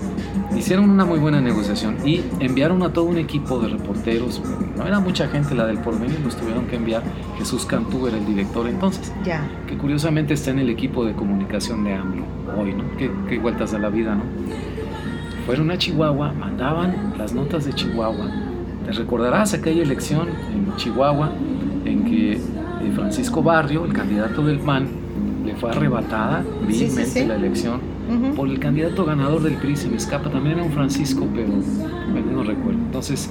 hicieron 0.56 0.88
una 0.88 1.04
muy 1.04 1.18
buena 1.18 1.40
negociación 1.40 1.96
y 2.06 2.22
enviaron 2.38 2.82
a 2.84 2.92
todo 2.92 3.06
un 3.06 3.18
equipo 3.18 3.58
de 3.58 3.68
reporteros. 3.68 4.40
No 4.76 4.86
era 4.86 5.00
mucha 5.00 5.26
gente 5.28 5.54
la 5.54 5.66
del 5.66 5.78
porvenir, 5.78 6.20
los 6.20 6.36
tuvieron 6.36 6.66
que 6.66 6.76
enviar. 6.76 7.02
Jesús 7.38 7.64
Cantú 7.66 8.06
era 8.06 8.18
el 8.18 8.26
director 8.26 8.68
entonces. 8.68 9.12
Ya. 9.24 9.48
Que 9.66 9.76
curiosamente 9.76 10.34
está 10.34 10.50
en 10.50 10.60
el 10.60 10.70
equipo 10.70 11.04
de 11.04 11.14
comunicación 11.14 11.82
de 11.82 11.94
AMLO 11.94 12.24
hoy, 12.56 12.72
¿no? 12.74 12.84
Qué, 12.96 13.10
qué 13.28 13.38
vueltas 13.38 13.74
a 13.74 13.78
la 13.78 13.88
vida, 13.88 14.14
¿no? 14.14 14.22
Fueron 15.50 15.72
a 15.72 15.78
Chihuahua, 15.78 16.32
mandaban 16.32 17.14
las 17.18 17.34
notas 17.34 17.64
de 17.64 17.72
Chihuahua. 17.72 18.30
Te 18.86 18.92
recordarás 18.92 19.52
aquella 19.52 19.82
elección 19.82 20.28
en 20.28 20.76
Chihuahua 20.76 21.32
en 21.84 22.04
que 22.04 22.34
eh, 22.34 22.40
Francisco 22.94 23.42
Barrio, 23.42 23.84
el 23.84 23.92
candidato 23.92 24.44
del 24.44 24.60
PAN, 24.60 24.86
le 25.44 25.56
fue 25.56 25.72
arrebatada 25.72 26.44
vilmente 26.68 27.26
la 27.26 27.34
elección 27.34 27.80
por 28.36 28.48
el 28.48 28.60
candidato 28.60 29.04
ganador 29.04 29.42
del 29.42 29.54
PRI, 29.54 29.74
se 29.74 29.88
me 29.88 29.96
escapa, 29.96 30.30
también 30.30 30.58
era 30.58 30.64
un 30.64 30.70
Francisco, 30.70 31.26
pero 31.34 31.48
no 31.48 32.44
recuerdo. 32.44 32.78
Entonces, 32.78 33.28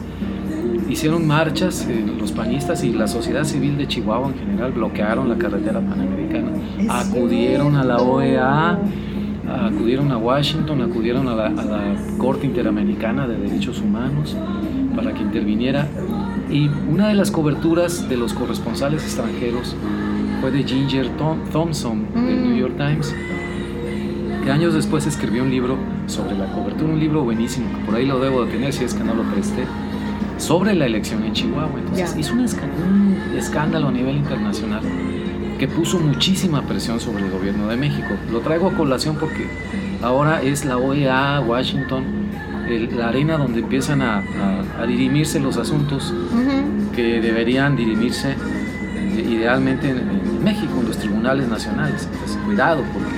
hicieron 0.90 1.26
marchas 1.26 1.88
eh, 1.90 2.06
los 2.20 2.34
panistas 2.34 2.84
y 2.84 2.92
la 2.92 3.08
sociedad 3.08 3.46
civil 3.46 3.78
de 3.78 3.88
Chihuahua 3.88 4.28
en 4.28 4.40
general 4.40 4.74
bloquearon 4.74 5.30
la 5.30 5.38
carretera 5.38 5.80
panamericana, 5.80 6.50
acudieron 6.90 7.78
a 7.78 7.86
la 7.86 7.96
OEA, 7.96 8.78
acudieron 9.50 10.12
a 10.12 10.18
Washington, 10.18 10.82
acudieron 10.82 11.28
a 11.28 11.36
la 11.36 11.96
Corte 12.18 12.46
Interamericana 12.46 13.28
de 13.28 13.38
Derechos 13.38 13.82
Humanos 13.82 14.36
para 14.96 15.14
que 15.14 15.22
interviniera 15.22 15.88
Y 16.50 16.68
una 16.90 17.08
de 17.08 17.14
las 17.14 17.32
coberturas 17.32 18.10
de 18.10 18.18
los 18.18 18.34
corresponsales 18.34 19.04
extranjeros 19.04 19.76
fue 20.42 20.52
de 20.52 20.64
Ginger 20.64 21.10
Thompson 21.52 22.06
del 22.14 22.44
New 22.44 22.56
mm. 22.56 22.60
York 22.60 22.78
Times, 22.78 23.14
que 24.44 24.52
años 24.52 24.74
después 24.74 25.06
escribió 25.06 25.44
un 25.44 25.50
libro 25.50 25.78
sobre 26.08 26.38
la 26.38 26.52
cobertura, 26.54 26.92
un 26.92 27.00
libro 27.00 27.24
buenísimo, 27.24 27.68
que 27.78 27.86
por 27.86 27.96
ahí 27.96 28.06
lo 28.06 28.20
debo 28.20 28.46
de 28.46 28.52
tener 28.52 28.74
si 28.74 28.86
es 28.86 28.94
que 28.94 29.04
no 29.04 29.14
lo 29.14 29.24
presté, 29.24 29.66
sobre 30.38 30.74
la 30.76 30.86
elección 30.86 31.24
en 31.24 31.34
Chihuahua. 31.34 31.78
Entonces 31.78 32.16
hizo 32.18 32.34
un, 32.34 32.46
escándalo 33.38 33.90
a 33.90 33.92
nivel 33.92 34.16
internacional 34.16 34.82
que 35.60 35.68
puso 35.68 36.00
muchísima 36.00 36.64
presión 36.64 37.00
sobre 37.02 37.26
el 37.26 37.30
gobierno 37.30 37.68
de 37.68 37.76
México. 37.76 38.08
Lo 38.32 38.40
traigo 38.40 38.70
a 38.70 38.74
colación 38.74 39.18
porque 39.18 39.46
ahora 40.02 40.42
es 40.42 40.64
la 40.64 40.78
OEA, 40.78 41.42
Washington, 41.42 42.06
la 42.96 43.10
arena 43.10 43.38
donde 43.38 43.60
empiezan 43.60 44.02
a, 44.02 44.24
dirimirse 44.88 45.40
los 45.40 45.58
asuntos 45.58 46.14
que 46.96 47.20
deberían 47.20 47.76
dirimirse 47.76 48.32
eh, 48.32 49.28
idealmente 49.30 49.90
en, 49.90 50.44
México, 50.44 50.80
en 50.80 50.88
los 50.88 50.98
tribunales 50.98 51.50
nacionales. 51.50 52.08
Entonces, 52.12 52.38
cuidado, 52.46 52.84
porque 52.94 53.10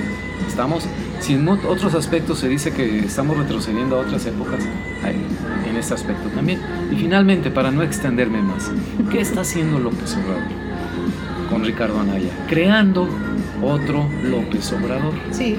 estamos, 0.48 0.84
si 1.20 1.34
en 1.34 1.48
otros 1.48 1.94
aspectos 1.94 2.40
se 2.40 2.48
dice 2.48 2.72
que 2.72 2.98
estamos 2.98 3.38
retrocediendo 3.38 3.96
a 3.96 4.00
otras 4.00 4.26
épocas, 4.26 4.60
en 5.04 5.76
este 5.76 5.94
aspecto 5.94 6.28
también. 6.30 6.60
Y 6.90 6.96
finalmente, 6.96 7.50
para 7.50 7.70
no 7.70 7.82
extenderme 7.82 8.42
más, 8.42 8.70
¿qué 9.10 9.20
está 9.20 9.42
haciendo 9.42 9.78
López 9.78 10.16
Obrador 10.16 10.61
con 11.52 11.64
Ricardo 11.64 12.00
Anaya? 12.00 12.30
Creando 12.48 13.06
otro 13.62 14.08
López 14.24 14.72
Obrador. 14.72 15.12
Sí. 15.30 15.56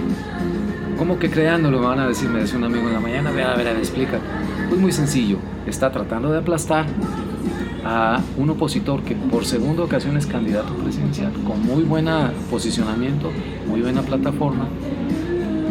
¿Cómo 0.98 1.20
que 1.20 1.30
creándolo? 1.30 1.82
Van 1.82 2.00
a 2.00 2.08
decir, 2.08 2.30
me 2.30 2.40
decía 2.40 2.58
un 2.58 2.64
amigo 2.64 2.88
en 2.88 2.94
la 2.94 3.00
mañana, 3.00 3.30
a 3.30 3.34
ver, 3.34 3.48
a 3.48 3.56
ver, 3.56 3.78
explica. 3.78 4.20
Pues 4.70 4.82
muy 4.82 4.92
sencillo, 4.92 5.38
está 5.68 5.92
tratando 5.92 6.32
de 6.32 6.40
aplastar 6.40 6.86
a 7.86 8.22
un 8.38 8.50
opositor 8.50 9.04
que 9.04 9.14
por 9.16 9.46
segunda 9.46 9.84
ocasión 9.84 10.18
es 10.18 10.26
candidato 10.26 10.74
presidencial, 10.74 11.32
con 11.46 11.64
muy 11.64 11.84
buen 11.84 12.08
posicionamiento, 12.50 13.30
muy 13.68 13.82
buena 13.82 14.02
plataforma, 14.02 14.68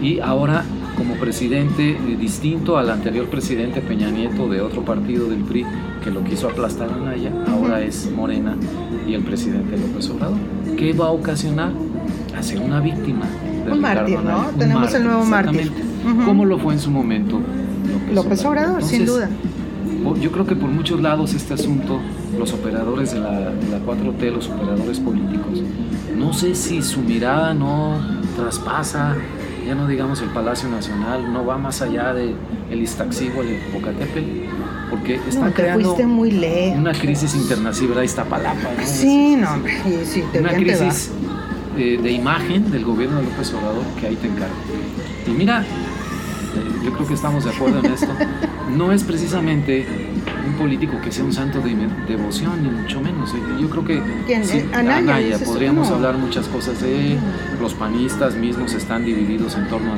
y 0.01 0.21
ahora 0.21 0.65
como 0.97 1.15
presidente 1.15 1.91
eh, 1.91 2.17
distinto 2.19 2.77
al 2.77 2.91
anterior 2.91 3.27
presidente 3.27 3.81
Peña 3.81 4.11
Nieto 4.11 4.49
de 4.49 4.61
otro 4.61 4.85
partido 4.85 5.29
del 5.29 5.41
PRI 5.41 5.65
que 6.03 6.11
lo 6.11 6.23
quiso 6.25 6.49
aplastar 6.49 6.91
a 6.91 6.97
Naya, 6.97 7.33
ahora 7.49 7.81
es 7.83 8.11
Morena 8.11 8.57
y 9.07 9.15
el 9.15 9.23
presidente 9.23 9.77
López 9.77 10.11
Obrador. 10.11 10.39
¿Qué 10.77 10.93
va 10.93 11.07
a 11.07 11.11
ocasionar? 11.11 11.73
Hacer 12.37 12.61
una 12.61 12.81
víctima. 12.81 13.27
un 13.71 13.81
mártir, 13.81 14.19
¿no? 14.21 14.47
Tenemos 14.59 14.93
el 14.95 15.05
nuevo 15.05 15.25
mártir. 15.25 15.71
¿Cómo 16.25 16.45
lo 16.45 16.59
fue 16.59 16.75
en 16.75 16.81
su 16.81 16.91
momento 16.91 17.41
López, 18.13 18.45
Obrador, 18.45 18.83
sin 18.83 19.07
duda. 19.07 19.29
Yo 20.21 20.33
creo 20.33 20.47
que 20.47 20.57
por 20.57 20.69
muchos 20.69 21.01
lados 21.01 21.35
este 21.35 21.55
asunto, 21.55 22.01
los 22.39 22.53
operadores 22.53 23.13
de 23.13 23.21
la, 23.21 23.51
de 23.51 23.69
la 23.69 23.79
4T, 23.79 24.33
los 24.33 24.49
operadores 24.49 24.99
políticos, 24.99 25.63
no 26.17 26.33
sé 26.33 26.55
si 26.55 26.83
su 26.83 27.01
mirada 27.01 27.55
no 27.55 27.99
traspasa 28.37 29.17
ya 29.73 29.79
no 29.79 29.87
digamos 29.87 30.21
el 30.21 30.29
Palacio 30.29 30.69
Nacional, 30.69 31.33
no 31.33 31.47
va 31.47 31.57
más 31.57 31.81
allá 31.81 32.13
de 32.13 32.35
el 32.71 32.83
Iztaccíhuatl, 32.83 33.49
el 33.49 33.57
Popocatépetl, 33.57 34.31
porque 34.91 35.15
está 35.15 35.47
no, 35.47 35.55
creando 35.55 35.97
muy 36.07 36.31
lejos. 36.31 36.79
una 36.79 36.93
crisis 36.93 37.35
internacional, 37.35 38.05
Iztapalapa, 38.05 38.61
¿no? 38.61 38.85
Sí, 38.85 39.35
no, 39.35 39.49
sí, 40.05 40.23
una 40.39 40.53
crisis 40.53 41.11
eh, 41.79 41.99
de 42.03 42.13
imagen 42.13 42.71
del 42.71 42.85
gobierno 42.85 43.17
de 43.21 43.23
López 43.25 43.55
Obrador 43.55 43.85
que 43.99 44.09
ahí 44.09 44.17
te 44.17 44.27
encargo. 44.27 44.55
Y 45.27 45.31
mira, 45.31 45.63
eh, 45.63 45.65
yo 46.85 46.93
creo 46.93 47.09
que 47.09 47.15
estamos 47.15 47.45
de 47.45 47.51
acuerdo 47.53 47.79
en 47.79 47.95
esto, 47.95 48.09
no 48.77 48.93
es 48.93 49.03
precisamente 49.05 49.87
un 50.53 50.59
político 50.59 51.01
que 51.01 51.11
sea 51.11 51.25
un 51.25 51.33
santo 51.33 51.61
de 51.61 51.77
devoción, 52.07 52.63
ni 52.63 52.69
mucho 52.69 53.01
menos. 53.01 53.33
Yo 53.61 53.69
creo 53.69 53.85
que 53.85 54.03
sí, 54.45 54.65
Anaya, 54.73 55.39
podríamos 55.45 55.91
hablar 55.91 56.17
muchas 56.17 56.47
cosas 56.49 56.81
de 56.81 57.19
Los 57.61 57.75
panistas 57.75 58.35
mismos 58.35 58.75
están 58.75 59.05
divididos 59.05 59.57
en 59.57 59.69
torno 59.69 59.93
a 59.93 59.97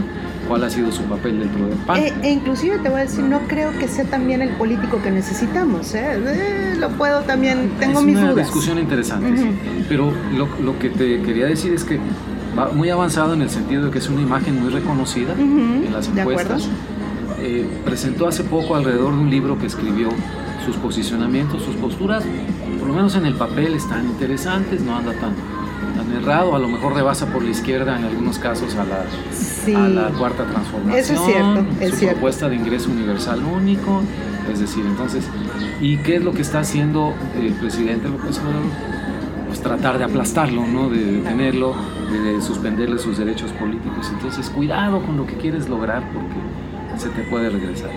cuál 0.48 0.64
ha 0.64 0.70
sido 0.70 0.92
su 0.92 1.02
papel 1.04 1.40
dentro 1.40 1.66
del 1.66 1.78
PAN. 1.78 1.98
E, 1.98 2.12
e 2.22 2.30
inclusive 2.30 2.78
te 2.78 2.88
voy 2.88 3.00
a 3.00 3.04
decir, 3.04 3.24
no 3.24 3.40
creo 3.48 3.72
que 3.78 3.88
sea 3.88 4.04
también 4.04 4.42
el 4.42 4.50
político 4.50 5.00
que 5.02 5.10
necesitamos. 5.10 5.94
¿eh? 5.94 6.18
eh 6.26 6.76
lo 6.78 6.90
puedo 6.90 7.20
también, 7.22 7.70
tengo 7.78 8.02
mis 8.02 8.16
dudas. 8.16 8.28
Es 8.28 8.34
una 8.34 8.42
discusión 8.42 8.78
interesante, 8.78 9.36
sí. 9.36 9.84
pero 9.88 10.12
lo, 10.36 10.48
lo 10.62 10.78
que 10.78 10.90
te 10.90 11.22
quería 11.22 11.46
decir 11.46 11.72
es 11.72 11.84
que 11.84 11.98
va 12.58 12.70
muy 12.72 12.90
avanzado 12.90 13.34
en 13.34 13.42
el 13.42 13.50
sentido 13.50 13.86
de 13.86 13.90
que 13.90 13.98
es 13.98 14.08
una 14.08 14.20
imagen 14.20 14.60
muy 14.62 14.70
reconocida 14.70 15.32
en 15.32 15.92
las 15.92 16.08
encuestas. 16.08 16.68
Eh, 17.40 17.68
presentó 17.84 18.26
hace 18.26 18.44
poco 18.44 18.74
alrededor 18.76 19.12
de 19.12 19.20
un 19.20 19.30
libro 19.30 19.58
que 19.58 19.66
escribió 19.66 20.08
sus 20.64 20.76
posicionamientos, 20.76 21.62
sus 21.62 21.76
posturas, 21.76 22.24
por 22.78 22.88
lo 22.88 22.94
menos 22.94 23.14
en 23.16 23.26
el 23.26 23.34
papel 23.34 23.74
están 23.74 24.06
interesantes, 24.06 24.80
no 24.82 24.96
anda 24.96 25.12
tan, 25.12 25.34
tan 25.96 26.12
errado, 26.22 26.54
a 26.54 26.58
lo 26.58 26.68
mejor 26.68 26.94
rebasa 26.94 27.26
por 27.26 27.42
la 27.42 27.50
izquierda 27.50 27.98
en 27.98 28.04
algunos 28.04 28.38
casos 28.38 28.74
a 28.76 28.84
la, 28.84 29.84
a 29.84 29.88
la 29.88 30.08
cuarta 30.18 30.44
transformación, 30.44 30.98
Eso 30.98 31.14
es 31.14 31.20
cierto, 31.20 31.66
es 31.80 31.90
su 31.90 31.96
cierto. 31.96 32.16
propuesta 32.16 32.48
de 32.48 32.56
ingreso 32.56 32.90
universal 32.90 33.42
único, 33.44 34.02
es 34.52 34.60
decir, 34.60 34.84
entonces, 34.86 35.24
¿y 35.80 35.96
qué 35.98 36.16
es 36.16 36.24
lo 36.24 36.32
que 36.32 36.42
está 36.42 36.60
haciendo 36.60 37.14
el 37.40 37.52
presidente 37.54 38.08
López 38.08 38.38
Obrador? 38.38 38.62
Pues 39.48 39.60
tratar 39.60 39.98
de 39.98 40.04
aplastarlo, 40.04 40.66
¿no? 40.66 40.88
de 40.90 40.98
detenerlo, 41.04 41.74
de 42.10 42.42
suspenderle 42.42 42.98
sus 42.98 43.18
derechos 43.18 43.52
políticos. 43.52 44.10
Entonces, 44.12 44.50
cuidado 44.50 45.00
con 45.02 45.16
lo 45.16 45.26
que 45.26 45.34
quieres 45.34 45.68
lograr 45.68 46.02
porque 46.12 47.00
se 47.00 47.08
te 47.10 47.22
puede 47.30 47.50
regresar. 47.50 47.90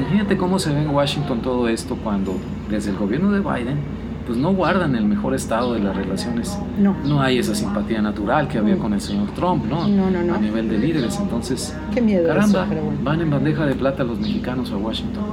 Imagínate 0.00 0.36
cómo 0.36 0.58
se 0.58 0.72
ve 0.72 0.82
en 0.82 0.90
Washington 0.90 1.40
todo 1.40 1.68
esto 1.68 1.96
cuando 1.96 2.34
desde 2.70 2.90
el 2.90 2.96
gobierno 2.96 3.30
de 3.30 3.40
Biden 3.40 3.78
pues 4.26 4.38
no 4.38 4.52
guardan 4.52 4.94
el 4.94 5.04
mejor 5.04 5.34
estado 5.34 5.74
de 5.74 5.80
las 5.80 5.96
relaciones. 5.96 6.56
No. 6.78 6.94
No 7.04 7.20
hay 7.20 7.38
esa 7.38 7.54
simpatía 7.54 8.00
natural 8.00 8.46
que 8.48 8.58
había 8.58 8.78
con 8.78 8.92
el 8.92 9.00
señor 9.00 9.28
Trump, 9.32 9.64
¿no? 9.64 9.88
No, 9.88 10.10
no, 10.10 10.22
no. 10.22 10.34
A 10.34 10.38
nivel 10.38 10.68
de 10.68 10.78
líderes. 10.78 11.18
Entonces, 11.20 11.76
Qué 11.92 12.00
miedo 12.00 12.28
caramba, 12.28 12.66
van 13.02 13.20
en 13.20 13.30
bandeja 13.30 13.66
de 13.66 13.74
plata 13.74 14.04
los 14.04 14.20
mexicanos 14.20 14.70
a 14.70 14.76
Washington 14.76 15.24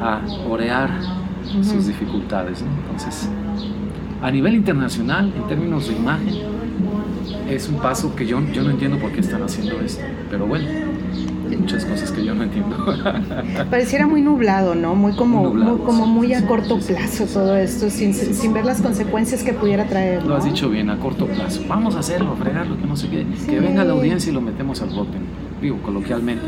a 0.00 0.20
orear 0.48 0.90
sus 1.62 1.86
dificultades. 1.86 2.62
Entonces, 2.62 3.28
a 4.20 4.30
nivel 4.30 4.54
internacional, 4.54 5.32
en 5.34 5.46
términos 5.46 5.88
de 5.88 5.94
imagen, 5.94 6.34
es 7.48 7.68
un 7.68 7.76
paso 7.76 8.14
que 8.14 8.26
yo, 8.26 8.40
yo 8.52 8.62
no 8.62 8.70
entiendo 8.70 8.98
por 8.98 9.10
qué 9.12 9.20
están 9.20 9.42
haciendo 9.42 9.80
esto. 9.80 10.04
Pero 10.30 10.46
bueno, 10.46 10.66
muchas 11.56 11.84
cosas 11.84 12.10
que 12.12 12.24
yo 12.24 12.34
no 12.34 12.44
entiendo. 12.44 12.76
Pareciera 13.70 14.06
muy 14.06 14.22
nublado, 14.22 14.74
¿no? 14.74 14.94
Muy 14.94 15.14
como 15.14 15.52
muy, 15.52 15.78
como 15.78 16.06
muy 16.06 16.34
a 16.34 16.46
corto 16.46 16.78
plazo 16.78 17.26
todo 17.26 17.56
esto, 17.56 17.90
sin, 17.90 18.14
sin, 18.14 18.52
ver 18.52 18.64
las 18.64 18.80
consecuencias 18.80 19.42
que 19.42 19.52
pudiera 19.52 19.86
traer. 19.86 20.24
Lo 20.24 20.36
has 20.36 20.44
dicho 20.44 20.68
bien, 20.68 20.90
a 20.90 20.98
corto 20.98 21.26
plazo. 21.26 21.62
Vamos 21.68 21.96
a 21.96 22.00
hacerlo, 22.00 22.32
a 22.32 22.36
fregarlo, 22.36 22.78
que 22.78 22.86
no 22.86 22.96
sé 22.96 23.08
qué. 23.08 23.26
Que 23.46 23.60
venga 23.60 23.84
la 23.84 23.92
audiencia 23.92 24.30
y 24.30 24.34
lo 24.34 24.40
metemos 24.40 24.80
al 24.82 24.90
bote, 24.90 25.18
digo, 25.60 25.78
coloquialmente. 25.82 26.46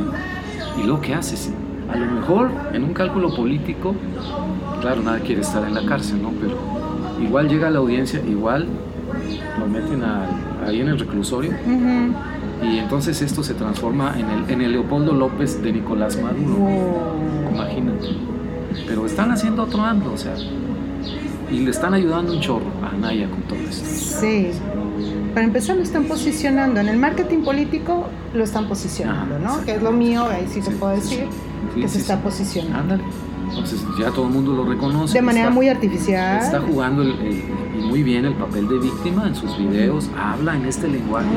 Y 0.83 0.87
lo 0.87 1.01
que 1.01 1.15
haces, 1.15 1.53
a 1.91 1.97
lo 1.97 2.07
mejor 2.07 2.51
en 2.73 2.85
un 2.85 2.93
cálculo 2.93 3.35
político, 3.35 3.95
claro, 4.81 5.03
nadie 5.03 5.23
quiere 5.23 5.41
estar 5.41 5.67
en 5.67 5.75
la 5.75 5.85
cárcel, 5.87 6.23
¿no? 6.23 6.33
Pero 6.41 6.57
igual 7.23 7.49
llega 7.49 7.71
la 7.71 7.79
audiencia, 7.79 8.21
igual 8.27 8.67
lo 9.59 9.67
meten 9.67 10.03
ahí 10.67 10.81
en 10.81 10.89
el 10.89 10.99
reclusorio. 10.99 11.53
Y 12.63 12.79
entonces 12.79 13.21
esto 13.23 13.43
se 13.43 13.55
transforma 13.55 14.15
en 14.19 14.31
el, 14.31 14.51
en 14.51 14.63
el 14.63 14.73
Leopoldo 14.73 15.13
López 15.13 15.63
de 15.63 15.73
Nicolás 15.73 16.21
Maduro. 16.21 17.17
Imagínate. 17.55 18.09
Pero 18.87 19.07
están 19.07 19.31
haciendo 19.31 19.65
otro 19.65 19.83
ando, 19.83 20.13
o 20.13 20.17
sea. 20.17 20.35
Y 21.51 21.61
le 21.61 21.71
están 21.71 21.95
ayudando 21.95 22.33
un 22.33 22.41
chorro 22.41 22.67
a 22.83 22.95
Anaya 22.95 23.29
con 23.31 23.43
todo 23.43 23.59
esto. 23.59 23.87
Sí. 24.21 24.51
Para 25.33 25.47
empezar, 25.47 25.77
lo 25.77 25.83
están 25.83 26.05
posicionando. 26.05 26.81
En 26.81 26.89
el 26.89 26.97
marketing 26.97 27.43
político 27.43 28.09
lo 28.35 28.43
están 28.43 28.67
posicionando, 28.69 29.39
¿no? 29.39 29.65
Que 29.65 29.75
es 29.77 29.83
lo 29.83 29.93
mío, 29.93 30.27
ahí 30.27 30.47
sí, 30.49 30.61
te 30.61 30.71
puedo 30.71 30.95
decir, 30.95 31.27
que 31.75 31.89
se 31.89 31.99
está 31.99 32.21
posicionando. 32.21 32.99
Entonces 33.49 33.85
ya 33.99 34.11
todo 34.11 34.27
el 34.27 34.33
mundo 34.33 34.55
lo 34.55 34.65
reconoce. 34.65 35.15
De 35.15 35.23
manera 35.23 35.51
muy 35.51 35.69
artificial. 35.69 36.41
Está 36.41 36.61
jugando 36.61 37.03
muy 37.97 38.03
bien 38.03 38.27
el 38.27 38.35
papel 38.35 38.69
de 38.69 38.79
víctima 38.79 39.27
en 39.27 39.35
sus 39.35 39.57
videos. 39.57 40.11
Habla 40.19 40.55
en 40.55 40.67
este 40.67 40.87
lenguaje 40.87 41.31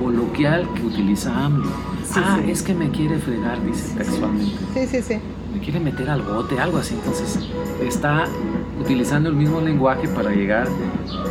coloquial 0.00 0.66
que 0.74 0.86
utiliza 0.86 1.44
AMLO. 1.44 1.68
ah, 2.14 2.40
es 2.48 2.62
que 2.62 2.72
me 2.72 2.90
quiere 2.90 3.18
fregar, 3.18 3.62
dice 3.66 3.98
textualmente. 3.98 4.56
Sí, 4.72 4.86
sí, 4.86 5.02
sí. 5.02 5.18
Me 5.52 5.60
quiere 5.60 5.78
meter 5.78 6.08
al 6.08 6.22
bote, 6.22 6.58
algo 6.58 6.78
así. 6.78 6.94
Entonces 6.94 7.40
está 7.86 8.24
utilizando 8.80 9.28
el 9.28 9.36
mismo 9.36 9.60
lenguaje 9.60 10.08
para 10.08 10.30
llegar 10.30 10.68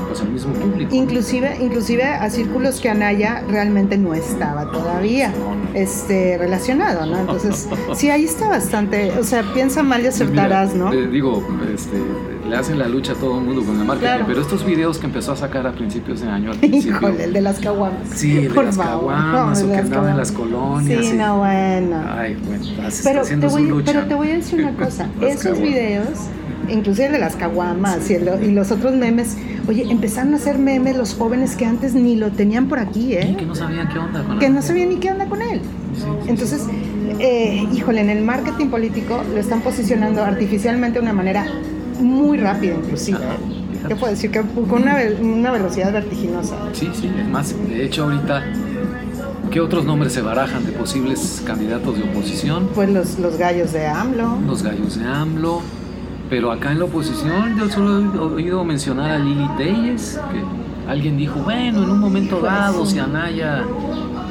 pues, 0.07 0.21
al 0.21 0.29
mismo 0.29 0.53
público. 0.53 0.93
Inclusive, 0.93 1.57
inclusive 1.59 2.03
a 2.03 2.29
círculos 2.29 2.79
que 2.79 2.89
Anaya 2.89 3.43
realmente 3.49 3.97
no 3.97 4.13
estaba 4.13 4.71
todavía 4.71 5.33
este, 5.73 6.37
relacionado, 6.37 7.07
¿no? 7.07 7.21
Entonces, 7.21 7.67
sí, 7.95 8.11
ahí 8.11 8.25
está 8.25 8.49
bastante, 8.49 9.13
o 9.19 9.23
sea, 9.23 9.41
piensa 9.51 9.81
mal 9.81 10.03
y 10.03 10.07
acertarás, 10.07 10.75
¿no? 10.75 10.93
Eh, 10.93 11.07
digo, 11.07 11.43
este, 11.73 11.97
le 12.49 12.55
hacen 12.55 12.79
la 12.79 12.87
lucha 12.87 13.13
a 13.13 13.15
todo 13.15 13.39
el 13.39 13.45
mundo 13.45 13.63
con 13.63 13.79
el 13.79 13.85
marketing, 13.85 14.25
pero 14.27 14.41
estos 14.41 14.65
videos 14.65 14.97
que 14.97 15.05
empezó 15.05 15.33
a 15.33 15.35
sacar 15.35 15.67
a 15.67 15.71
principios 15.71 16.21
de 16.21 16.29
año, 16.29 16.51
al 16.51 16.63
Híjole, 16.73 17.23
el 17.23 17.33
de 17.33 17.41
las 17.41 17.59
caguamas. 17.59 18.09
Sí, 18.15 18.37
el 18.37 18.53
de 18.53 18.63
las 18.63 18.77
caguamas, 18.77 19.61
o 19.61 19.67
que 19.67 19.77
andaba 19.77 20.11
en 20.11 20.17
las 20.17 20.31
colonias. 20.31 21.05
Sí, 21.05 21.13
no, 21.13 21.37
bueno. 21.37 22.03
Ay, 22.09 22.37
bueno, 22.45 22.65
pero 23.03 23.23
te, 23.23 23.35
voy, 23.35 23.83
pero 23.85 24.05
te 24.05 24.13
voy 24.15 24.31
a 24.31 24.35
decir 24.35 24.61
una 24.61 24.73
cosa, 24.73 25.07
esos 25.21 25.59
videos 25.59 26.29
inclusive 26.71 27.07
el 27.07 27.13
de 27.13 27.19
las 27.19 27.35
caguamas 27.35 28.09
y, 28.11 28.15
y, 28.15 28.51
los 28.51 28.71
otros 28.71 28.93
memes. 28.93 29.37
Oye, 29.67 29.85
empezaron 29.89 30.33
a 30.33 30.37
hacer 30.37 30.59
memes 30.59 30.95
los 30.95 31.15
jóvenes 31.15 31.55
que 31.55 31.65
antes 31.65 31.93
ni 31.93 32.15
lo 32.15 32.31
tenían 32.31 32.67
por 32.67 32.79
aquí, 32.79 33.13
¿eh? 33.15 33.35
que 33.37 33.45
no 33.45 33.55
sabían 33.55 33.89
qué 33.89 33.97
onda 33.97 34.23
con 34.23 34.33
él. 34.33 34.39
Que 34.39 34.49
no 34.49 34.61
sabían 34.61 34.89
ni 34.89 34.97
qué 34.97 35.11
onda 35.11 35.25
con 35.25 35.41
él. 35.41 35.61
Entonces, 36.27 36.67
eh, 37.19 37.67
híjole, 37.73 38.01
en 38.01 38.09
el 38.09 38.23
marketing 38.23 38.67
político 38.67 39.21
lo 39.33 39.39
están 39.39 39.61
posicionando 39.61 40.23
artificialmente 40.23 40.99
de 40.99 41.03
una 41.03 41.13
manera 41.13 41.45
muy 41.99 42.37
rápida, 42.37 42.75
inclusive. 42.75 43.19
¿Qué 43.87 43.95
puedo 43.95 44.11
decir? 44.11 44.31
Que 44.31 44.41
con 44.41 44.81
una, 44.81 44.97
una 45.21 45.51
velocidad 45.51 45.93
vertiginosa. 45.93 46.55
Sí, 46.73 46.89
sí, 46.93 47.09
es 47.17 47.27
más, 47.27 47.55
de 47.67 47.85
hecho 47.85 48.03
ahorita 48.03 48.43
¿Qué 49.51 49.59
otros 49.61 49.83
nombres 49.83 50.13
se 50.13 50.21
barajan 50.21 50.63
de 50.63 50.71
posibles 50.71 51.41
candidatos 51.43 51.97
de 51.97 52.03
oposición? 52.03 52.69
Pues 52.75 52.87
los, 52.89 53.17
los 53.17 53.35
gallos 53.37 53.73
de 53.73 53.87
AMLO. 53.87 54.37
Los 54.45 54.61
gallos 54.61 54.99
de 54.99 55.05
AMLO. 55.05 55.61
Pero 56.29 56.51
acá 56.51 56.71
en 56.71 56.77
la 56.77 56.85
oposición 56.85 57.57
yo 57.57 57.67
solo 57.67 57.99
he 57.99 58.19
oído 58.19 58.63
mencionar 58.63 59.09
a 59.09 59.17
Lili 59.17 59.47
Telles, 59.57 60.19
que 60.31 60.89
alguien 60.91 61.17
dijo, 61.17 61.39
bueno, 61.39 61.81
en 61.81 61.89
un 61.89 61.99
momento 61.99 62.39
dado, 62.41 62.85
si 62.85 62.99
a 62.99 63.05
Anaya 63.05 63.63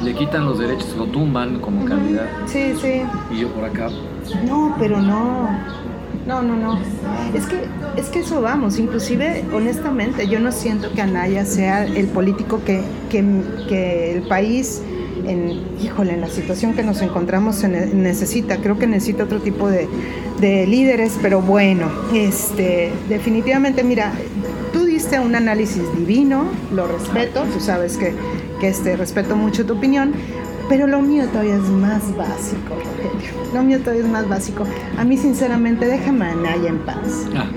le 0.01 0.13
quitan 0.13 0.45
los 0.45 0.57
derechos, 0.57 0.95
lo 0.97 1.07
tumban 1.07 1.59
como 1.59 1.83
candidato. 1.83 2.29
Sí, 2.45 2.73
sí. 2.81 3.01
Y 3.29 3.41
yo 3.41 3.49
por 3.49 3.65
acá. 3.65 3.89
No, 4.45 4.73
pero 4.79 5.01
no. 5.01 5.49
No, 6.29 6.43
no, 6.43 6.55
no. 6.55 6.79
Es 7.33 7.47
que, 7.47 7.59
es 7.97 8.09
que 8.09 8.19
eso 8.19 8.39
vamos. 8.39 8.77
Inclusive, 8.77 9.43
honestamente, 9.51 10.27
yo 10.27 10.39
no 10.39 10.51
siento 10.51 10.93
que 10.93 11.01
Anaya 11.01 11.43
sea 11.43 11.83
el 11.87 12.05
político 12.05 12.61
que, 12.63 12.81
que, 13.09 13.25
que 13.67 14.13
el 14.13 14.21
país 14.27 14.83
en, 15.25 15.59
híjole, 15.83 16.13
en 16.13 16.21
la 16.21 16.27
situación 16.27 16.75
que 16.75 16.83
nos 16.83 17.01
encontramos 17.01 17.63
necesita, 17.63 18.57
creo 18.57 18.77
que 18.77 18.85
necesita 18.85 19.23
otro 19.23 19.39
tipo 19.39 19.69
de, 19.69 19.87
líderes, 20.39 21.17
pero 21.19 21.41
bueno, 21.41 21.87
este, 22.13 22.91
definitivamente, 23.09 23.83
mira, 23.83 24.13
tú 24.71 24.85
diste 24.85 25.19
un 25.19 25.33
análisis 25.33 25.81
divino, 25.97 26.45
lo 26.71 26.85
respeto, 26.85 27.43
tú 27.51 27.59
sabes 27.59 27.97
que, 27.97 28.13
que 28.61 28.67
este, 28.67 28.95
respeto 28.95 29.35
mucho 29.35 29.65
tu 29.65 29.73
opinión, 29.73 30.13
pero 30.69 30.87
lo 30.87 31.01
mío 31.01 31.25
todavía 31.27 31.55
es 31.55 31.69
más 31.69 32.15
básico, 32.15 32.75
Rogelio. 32.75 33.53
Lo 33.53 33.63
mío 33.63 33.79
todavía 33.79 34.03
es 34.03 34.09
más 34.09 34.29
básico. 34.29 34.63
A 34.97 35.03
mí, 35.03 35.17
sinceramente, 35.17 35.85
déjame 35.85 36.25
a 36.25 36.35
Naya 36.35 36.69
en 36.69 36.79
paz. 36.79 37.25
Ah 37.35 37.47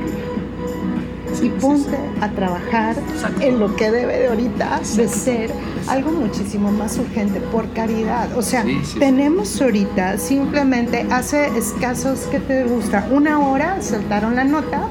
y 1.41 1.49
ponte 1.49 1.97
a 2.21 2.29
trabajar 2.31 2.97
en 3.41 3.59
lo 3.59 3.75
que 3.75 3.91
debe 3.91 4.19
de 4.19 4.29
ahorita 4.29 4.81
de 4.97 5.09
ser 5.09 5.51
algo 5.89 6.13
muchísimo 6.13 6.71
más 6.71 6.99
urgente 6.99 7.41
por 7.41 7.69
caridad. 7.73 8.37
O 8.37 8.43
sea, 8.43 8.65
tenemos 8.99 9.61
ahorita 9.61 10.19
simplemente 10.19 11.07
hace 11.11 11.47
escasos, 11.59 12.29
¿qué 12.31 12.39
te 12.39 12.65
gusta? 12.65 13.09
Una 13.11 13.41
hora 13.41 13.81
saltaron 13.81 14.37
la 14.37 14.45
nota 14.45 14.89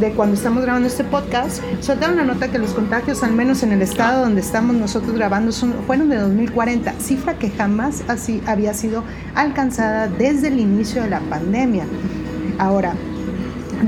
de 0.00 0.12
cuando 0.12 0.36
estamos 0.36 0.62
grabando 0.62 0.86
este 0.86 1.02
podcast, 1.02 1.62
soltaron 1.80 2.16
la 2.16 2.24
nota 2.24 2.48
que 2.48 2.58
los 2.58 2.70
contagios, 2.70 3.22
al 3.22 3.32
menos 3.32 3.62
en 3.62 3.72
el 3.72 3.82
estado 3.82 4.22
donde 4.22 4.40
estamos 4.40 4.76
nosotros 4.76 5.12
grabando, 5.12 5.50
son, 5.50 5.74
fueron 5.86 6.08
de 6.08 6.16
2040, 6.16 6.92
cifra 7.00 7.38
que 7.38 7.50
jamás 7.50 8.04
así 8.06 8.40
había 8.46 8.74
sido 8.74 9.02
alcanzada 9.34 10.06
desde 10.06 10.48
el 10.48 10.60
inicio 10.60 11.02
de 11.02 11.10
la 11.10 11.20
pandemia. 11.20 11.84
Ahora, 12.58 12.94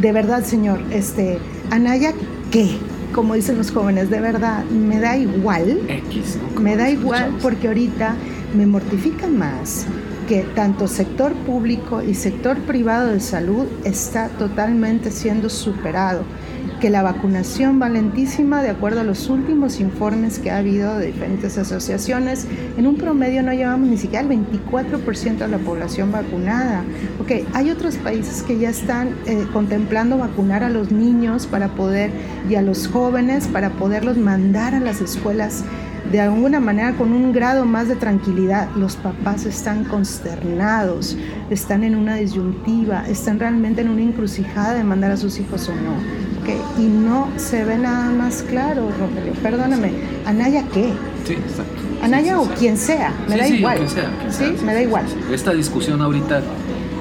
de 0.01 0.13
verdad, 0.13 0.45
señor, 0.45 0.81
este, 0.91 1.39
Anaya, 1.71 2.13
¿qué? 2.51 2.69
Como 3.15 3.35
dicen 3.35 3.57
los 3.59 3.71
jóvenes, 3.71 4.11
de 4.11 4.21
verdad, 4.21 4.65
me 4.65 4.99
da 4.99 5.17
igual. 5.17 5.81
X, 5.89 6.39
Me 6.61 6.77
da 6.77 6.91
igual 6.91 7.37
porque 7.41 7.69
ahorita 7.69 8.17
me 8.57 8.67
mortifica 8.67 9.27
más 9.29 9.87
que 10.31 10.43
tanto 10.55 10.87
sector 10.87 11.35
público 11.35 12.03
y 12.03 12.15
sector 12.15 12.57
privado 12.59 13.09
de 13.09 13.19
salud 13.19 13.67
está 13.83 14.29
totalmente 14.29 15.11
siendo 15.11 15.51
superado 15.51 16.23
que 16.81 16.89
la 16.89 17.03
vacunación 17.03 17.81
va 17.83 17.89
lentísima, 17.89 18.63
de 18.63 18.71
acuerdo 18.71 19.01
a 19.01 19.05
los 19.05 19.29
últimos 19.29 19.81
informes 19.81 20.39
que 20.39 20.51
ha 20.51 20.59
habido 20.59 20.97
de 20.97 21.07
diferentes 21.07 21.59
asociaciones, 21.59 22.47
en 22.79 22.87
un 22.87 22.97
promedio 22.97 23.43
no 23.43 23.53
llevamos 23.53 23.89
ni 23.89 23.99
siquiera 23.99 24.27
el 24.27 24.31
24% 24.31 25.39
de 25.39 25.49
la 25.49 25.59
población 25.59 26.11
vacunada. 26.11 26.85
Ok, 27.21 27.47
hay 27.53 27.71
otros 27.71 27.97
países 27.97 28.43
que 28.43 28.59
ya 28.59 28.71
están 28.71 29.17
eh, 29.27 29.47
contemplando 29.53 30.17
vacunar 30.17 30.65
a 30.65 30.71
los 30.71 30.91
niños 30.91 31.47
para 31.47 31.69
poder 31.75 32.11
y 32.49 32.55
a 32.55 32.63
los 32.63 32.89
jóvenes 32.89 33.47
para 33.49 33.71
poderlos 33.71 34.17
mandar 34.17 34.75
a 34.75 34.81
las 34.81 35.01
escuelas 35.01 35.65
de 36.11 36.21
alguna 36.21 36.61
manera 36.61 36.95
con 36.95 37.13
un 37.13 37.33
grado 37.33 37.65
más 37.65 37.89
de 37.89 37.97
tranquilidad. 37.97 38.69
Los 38.77 38.97
papás 38.97 39.47
están 39.47 39.85
consternados, 39.85 41.17
están 41.51 41.85
en 41.85 41.95
una 41.97 42.17
disyuntiva, 42.17 43.07
están 43.09 43.39
realmente 43.39 43.81
en 43.81 43.89
una 43.89 44.03
encrucijada 44.03 44.75
de 44.75 44.85
mandar 44.85 45.13
a 45.13 45.17
sus 45.17 45.39
hijos 45.39 45.69
o 45.69 45.75
no 45.75 46.31
y 46.79 46.83
no 46.83 47.29
se 47.37 47.65
ve 47.65 47.77
nada 47.79 48.11
más 48.11 48.43
claro, 48.43 48.91
Rogelio. 48.99 49.33
Perdóname, 49.43 49.93
¿Anaya 50.27 50.65
qué? 50.73 50.93
Sí, 51.25 51.35
exacto. 51.35 51.83
Anaya 52.03 52.41
o 52.41 52.47
quien 52.47 52.77
sea, 52.77 53.13
me 53.29 53.37
da 53.37 53.47
igual. 53.47 53.77
Quien 53.77 53.91
sea, 53.91 54.11
sí, 54.31 54.57
me 54.65 54.75
da 54.75 54.83
igual. 54.83 55.05
Esta 55.33 55.53
discusión 55.53 56.01
ahorita 56.01 56.43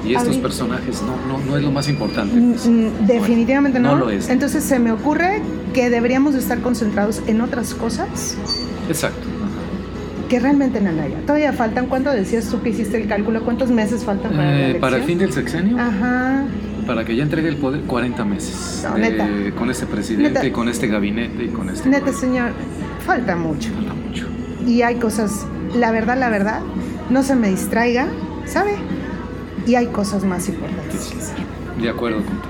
y 0.04 0.14
estos 0.14 0.36
personajes 0.38 1.02
no, 1.02 1.16
no, 1.26 1.44
no, 1.44 1.56
es 1.56 1.62
lo 1.62 1.70
más 1.70 1.88
importante. 1.88 2.34
Mm, 2.34 2.52
mm, 2.52 3.06
definitivamente 3.06 3.78
no. 3.78 3.92
No 3.92 3.98
lo 3.98 4.10
es. 4.10 4.28
Entonces 4.28 4.64
se 4.64 4.78
me 4.78 4.92
ocurre 4.92 5.42
que 5.72 5.90
deberíamos 5.90 6.34
estar 6.34 6.60
concentrados 6.60 7.22
en 7.26 7.40
otras 7.40 7.74
cosas. 7.74 8.36
Exacto. 8.90 9.26
Que 10.28 10.38
realmente 10.38 10.78
en 10.78 10.86
Anaya. 10.86 11.16
Todavía 11.26 11.52
faltan, 11.52 11.86
¿cuánto 11.86 12.10
decías 12.10 12.48
tú 12.48 12.62
que 12.62 12.70
hiciste 12.70 13.00
el 13.00 13.08
cálculo? 13.08 13.42
¿Cuántos 13.42 13.70
meses 13.70 14.04
faltan 14.04 14.32
para 14.32 14.70
eh, 14.70 14.74
Para 14.74 14.96
el 14.98 15.02
fin 15.02 15.18
del 15.18 15.32
sexenio. 15.32 15.78
Ajá 15.78 16.44
para 16.90 17.04
que 17.04 17.14
ya 17.14 17.22
entregue 17.22 17.48
el 17.48 17.56
poder 17.56 17.82
40 17.82 18.24
meses. 18.24 18.84
con 19.56 19.70
este 19.70 19.86
presidente, 19.86 20.50
con 20.50 20.68
este 20.68 20.88
gabinete 20.88 21.44
y 21.44 21.48
con 21.48 21.70
este. 21.70 21.88
Neta, 21.88 22.12
señor, 22.12 22.50
falta 23.06 23.36
mucho. 23.36 23.70
Falta 23.74 23.94
mucho. 23.94 24.26
Y 24.66 24.82
hay 24.82 24.96
cosas, 24.96 25.46
la 25.76 25.92
verdad, 25.92 26.18
la 26.18 26.30
verdad, 26.30 26.60
no 27.08 27.22
se 27.22 27.36
me 27.36 27.48
distraiga, 27.48 28.08
¿sabe? 28.44 28.74
Y 29.68 29.76
hay 29.76 29.86
cosas 29.86 30.24
más 30.24 30.48
importantes. 30.48 31.32
de 31.80 31.88
acuerdo 31.88 32.18
contigo. 32.18 32.49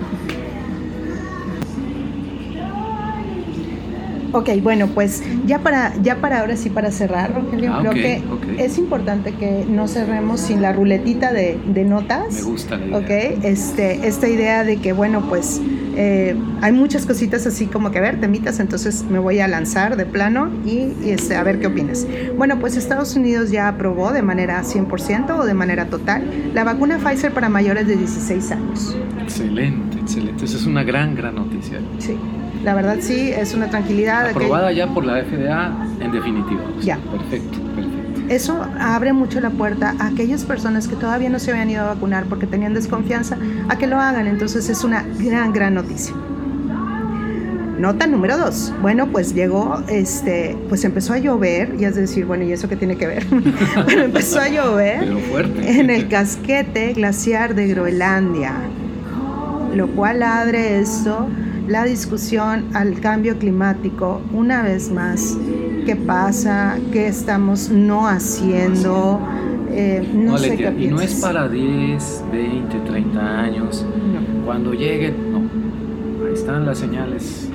Ok, 4.32 4.50
bueno, 4.62 4.86
pues 4.88 5.22
ya 5.46 5.58
para, 5.60 5.94
ya 6.02 6.16
para 6.16 6.40
ahora 6.40 6.56
sí, 6.56 6.70
para 6.70 6.90
cerrar, 6.90 7.34
Rogelio, 7.34 7.72
ah, 7.72 7.80
creo 7.80 7.92
que 7.92 8.22
es 8.58 8.78
importante 8.78 9.32
que 9.32 9.64
no 9.68 9.88
cerremos 9.88 10.40
sin 10.40 10.62
la 10.62 10.72
ruletita 10.72 11.32
de, 11.32 11.58
notas. 11.84 12.34
Me 12.34 12.42
gusta 12.42 12.76
la 12.76 12.86
idea. 12.86 12.98
Ok, 12.98 13.44
este, 13.44 14.06
esta 14.06 14.28
idea 14.28 14.64
de 14.64 14.76
que, 14.76 14.92
bueno, 14.92 15.22
pues 15.28 15.60
eh, 15.96 16.36
hay 16.60 16.72
muchas 16.72 17.06
cositas 17.06 17.46
así 17.46 17.66
como 17.66 17.90
que, 17.90 17.98
a 17.98 18.02
ver, 18.02 18.20
temitas, 18.20 18.60
entonces 18.60 19.04
me 19.04 19.18
voy 19.18 19.40
a 19.40 19.48
lanzar 19.48 19.96
de 19.96 20.06
plano 20.06 20.50
y, 20.64 20.92
este, 21.10 21.36
a 21.36 21.42
ver 21.42 21.58
qué 21.58 21.66
opinas. 21.66 22.06
Bueno, 22.36 22.58
pues 22.60 22.76
Estados 22.76 23.16
Unidos 23.16 23.50
ya 23.50 23.68
aprobó 23.68 24.12
de 24.12 24.22
manera 24.22 24.62
100% 24.62 25.38
o 25.38 25.44
de 25.44 25.54
manera 25.54 25.86
total 25.86 26.50
la 26.54 26.64
vacuna 26.64 26.98
Pfizer 26.98 27.32
para 27.32 27.48
mayores 27.48 27.86
de 27.86 27.96
16 27.96 28.52
años. 28.52 28.96
Excelente, 29.22 29.98
excelente. 29.98 30.44
Esa 30.44 30.56
es 30.56 30.66
una 30.66 30.84
gran, 30.84 31.14
gran 31.14 31.34
noticia. 31.34 31.80
Sí. 31.98 32.16
La 32.64 32.74
verdad 32.74 32.98
sí, 33.00 33.30
es 33.30 33.54
una 33.54 33.70
tranquilidad. 33.70 34.28
Aprobada 34.28 34.70
ya 34.72 34.86
por 34.86 35.04
la 35.04 35.22
FDA 35.22 35.72
en 36.00 36.12
definitiva. 36.12 36.60
Ya. 36.80 36.98
Perfecto, 37.10 37.58
perfecto. 37.74 38.00
Eso 38.28 38.64
abre 38.78 39.12
mucho 39.12 39.40
la 39.40 39.50
puerta 39.50 39.94
a 39.98 40.08
aquellas 40.08 40.44
personas 40.44 40.86
que 40.86 40.94
todavía 40.94 41.30
no 41.30 41.38
se 41.38 41.50
habían 41.50 41.70
ido 41.70 41.82
a 41.82 41.94
vacunar 41.94 42.26
porque 42.26 42.46
tenían 42.46 42.74
desconfianza 42.74 43.36
a 43.68 43.76
que 43.76 43.86
lo 43.86 43.98
hagan. 43.98 44.26
Entonces 44.26 44.68
es 44.68 44.84
una 44.84 45.04
gran, 45.18 45.52
gran 45.52 45.74
noticia. 45.74 46.14
Nota 47.80 48.06
número 48.06 48.36
dos. 48.36 48.74
Bueno, 48.82 49.08
pues 49.08 49.34
llegó, 49.34 49.82
este, 49.88 50.54
pues 50.68 50.84
empezó 50.84 51.14
a 51.14 51.18
llover, 51.18 51.76
y 51.78 51.86
es 51.86 51.94
decir, 51.94 52.26
bueno, 52.26 52.44
¿y 52.44 52.52
eso 52.52 52.68
qué 52.68 52.76
tiene 52.76 52.96
que 52.96 53.06
ver? 53.06 53.24
bueno, 53.84 54.02
empezó 54.02 54.38
a 54.38 54.48
llover 54.48 55.08
en 55.62 55.88
el 55.88 56.08
casquete 56.08 56.92
glaciar 56.92 57.54
de 57.54 57.68
Groenlandia, 57.68 58.52
lo 59.74 59.88
cual 59.88 60.22
abre 60.22 60.78
esto 60.78 61.26
la 61.70 61.84
discusión 61.84 62.66
al 62.74 62.98
cambio 63.00 63.38
climático 63.38 64.20
una 64.32 64.62
vez 64.62 64.90
más. 64.90 65.38
¿Qué 65.86 65.94
pasa? 65.94 66.76
¿Qué 66.92 67.06
estamos 67.06 67.70
no 67.70 68.08
haciendo? 68.08 69.20
Eh, 69.70 70.04
no, 70.12 70.36
sé 70.36 70.56
qué 70.56 70.74
Y 70.76 70.88
no 70.88 71.00
es 71.00 71.14
para 71.20 71.48
10, 71.48 72.24
20, 72.32 72.76
30 72.80 73.40
años. 73.40 73.86
Cuando 74.44 74.74
lleguen, 74.74 75.14
no. 75.32 76.26
Ahí 76.26 76.34
están 76.34 76.66
las 76.66 76.78
señales 76.78 77.48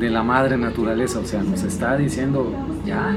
de 0.00 0.08
la 0.08 0.22
madre 0.22 0.56
naturaleza. 0.56 1.18
O 1.18 1.26
sea, 1.26 1.42
nos 1.42 1.62
está 1.62 1.94
diciendo, 1.98 2.54
ya, 2.86 3.14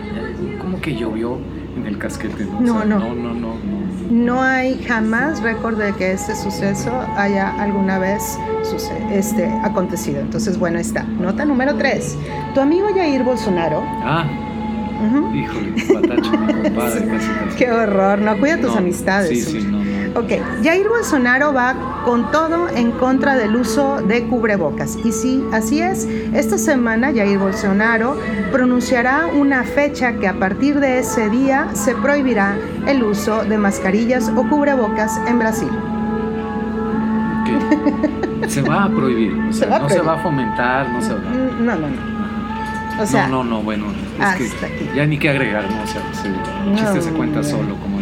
como 0.59 0.81
que 0.81 0.95
llovió 0.97 1.37
en 1.77 1.87
el 1.87 1.97
casquete. 1.97 2.45
no, 2.59 2.83
no, 2.83 2.99
no, 2.99 3.15
no, 3.15 3.33
no. 3.33 3.53
No 3.53 3.78
hay 4.41 4.83
jamás 4.83 5.41
récord 5.41 5.77
de 5.77 5.93
que 5.93 6.11
este 6.13 6.35
suceso 6.35 6.91
haya 7.15 7.49
alguna 7.61 7.99
vez 7.99 8.39
este, 9.11 9.45
acontecido. 9.63 10.19
Entonces, 10.19 10.57
bueno, 10.57 10.79
está. 10.79 11.03
Nota 11.03 11.45
número 11.45 11.75
3. 11.75 12.17
Tu 12.53 12.59
amigo 12.59 12.87
Jair 12.93 13.23
Bolsonaro. 13.23 13.83
Ah. 14.03 14.25
Híjole, 15.33 15.71
patacho, 15.93 16.31
mi 16.31 16.63
compadre, 16.63 17.07
Qué 17.57 17.71
horror, 17.71 18.19
no 18.19 18.37
cuida 18.37 18.57
tus 18.57 18.75
amistades. 18.75 19.45
Sí, 19.45 19.61
sí, 19.61 19.67
no, 19.67 19.77
no. 19.77 19.78
Ok, 20.19 20.33
Jair 20.61 20.89
Bolsonaro 20.89 21.53
va 21.53 22.03
con 22.03 22.29
todo 22.29 22.67
en 22.67 22.91
contra 22.91 23.37
del 23.37 23.55
uso 23.55 24.01
de 24.01 24.27
cubrebocas. 24.27 24.97
Y 25.05 25.13
sí, 25.13 25.41
así 25.53 25.81
es. 25.81 26.03
Esta 26.33 26.57
semana 26.57 27.13
Jair 27.13 27.37
Bolsonaro 27.37 28.17
pronunciará 28.51 29.27
una 29.27 29.63
fecha 29.63 30.17
que 30.17 30.27
a 30.27 30.33
partir 30.33 30.81
de 30.81 30.99
ese 30.99 31.29
día 31.29 31.69
se 31.73 31.95
prohibirá 31.95 32.57
el 32.85 33.01
uso 33.01 33.45
de 33.45 33.57
mascarillas 33.57 34.29
o 34.35 34.45
cubrebocas 34.49 35.17
en 35.25 35.39
Brasil. 35.39 35.69
Se 38.45 38.61
va 38.61 38.83
a 38.83 38.89
prohibir, 38.89 39.33
no 39.37 39.53
se 39.53 40.01
va 40.01 40.15
a 40.15 40.17
fomentar, 40.17 40.89
no 40.89 41.01
se 41.01 41.13
va 41.13 41.19
mm, 41.19 41.65
No, 41.65 41.75
no, 41.75 41.87
no. 41.87 43.01
O 43.01 43.05
sea, 43.05 43.29
no, 43.29 43.41
no, 43.45 43.51
no, 43.51 43.61
bueno, 43.61 43.85
es 44.19 44.51
que 44.51 44.91
ya 44.93 45.05
ni 45.05 45.17
que 45.17 45.29
agregar, 45.29 45.63
¿no? 45.71 45.81
O 45.81 45.87
sea, 45.87 46.01
el 46.65 46.75
chiste 46.75 47.01
se 47.03 47.11
cuenta 47.11 47.41
solo, 47.41 47.75
como. 47.77 47.98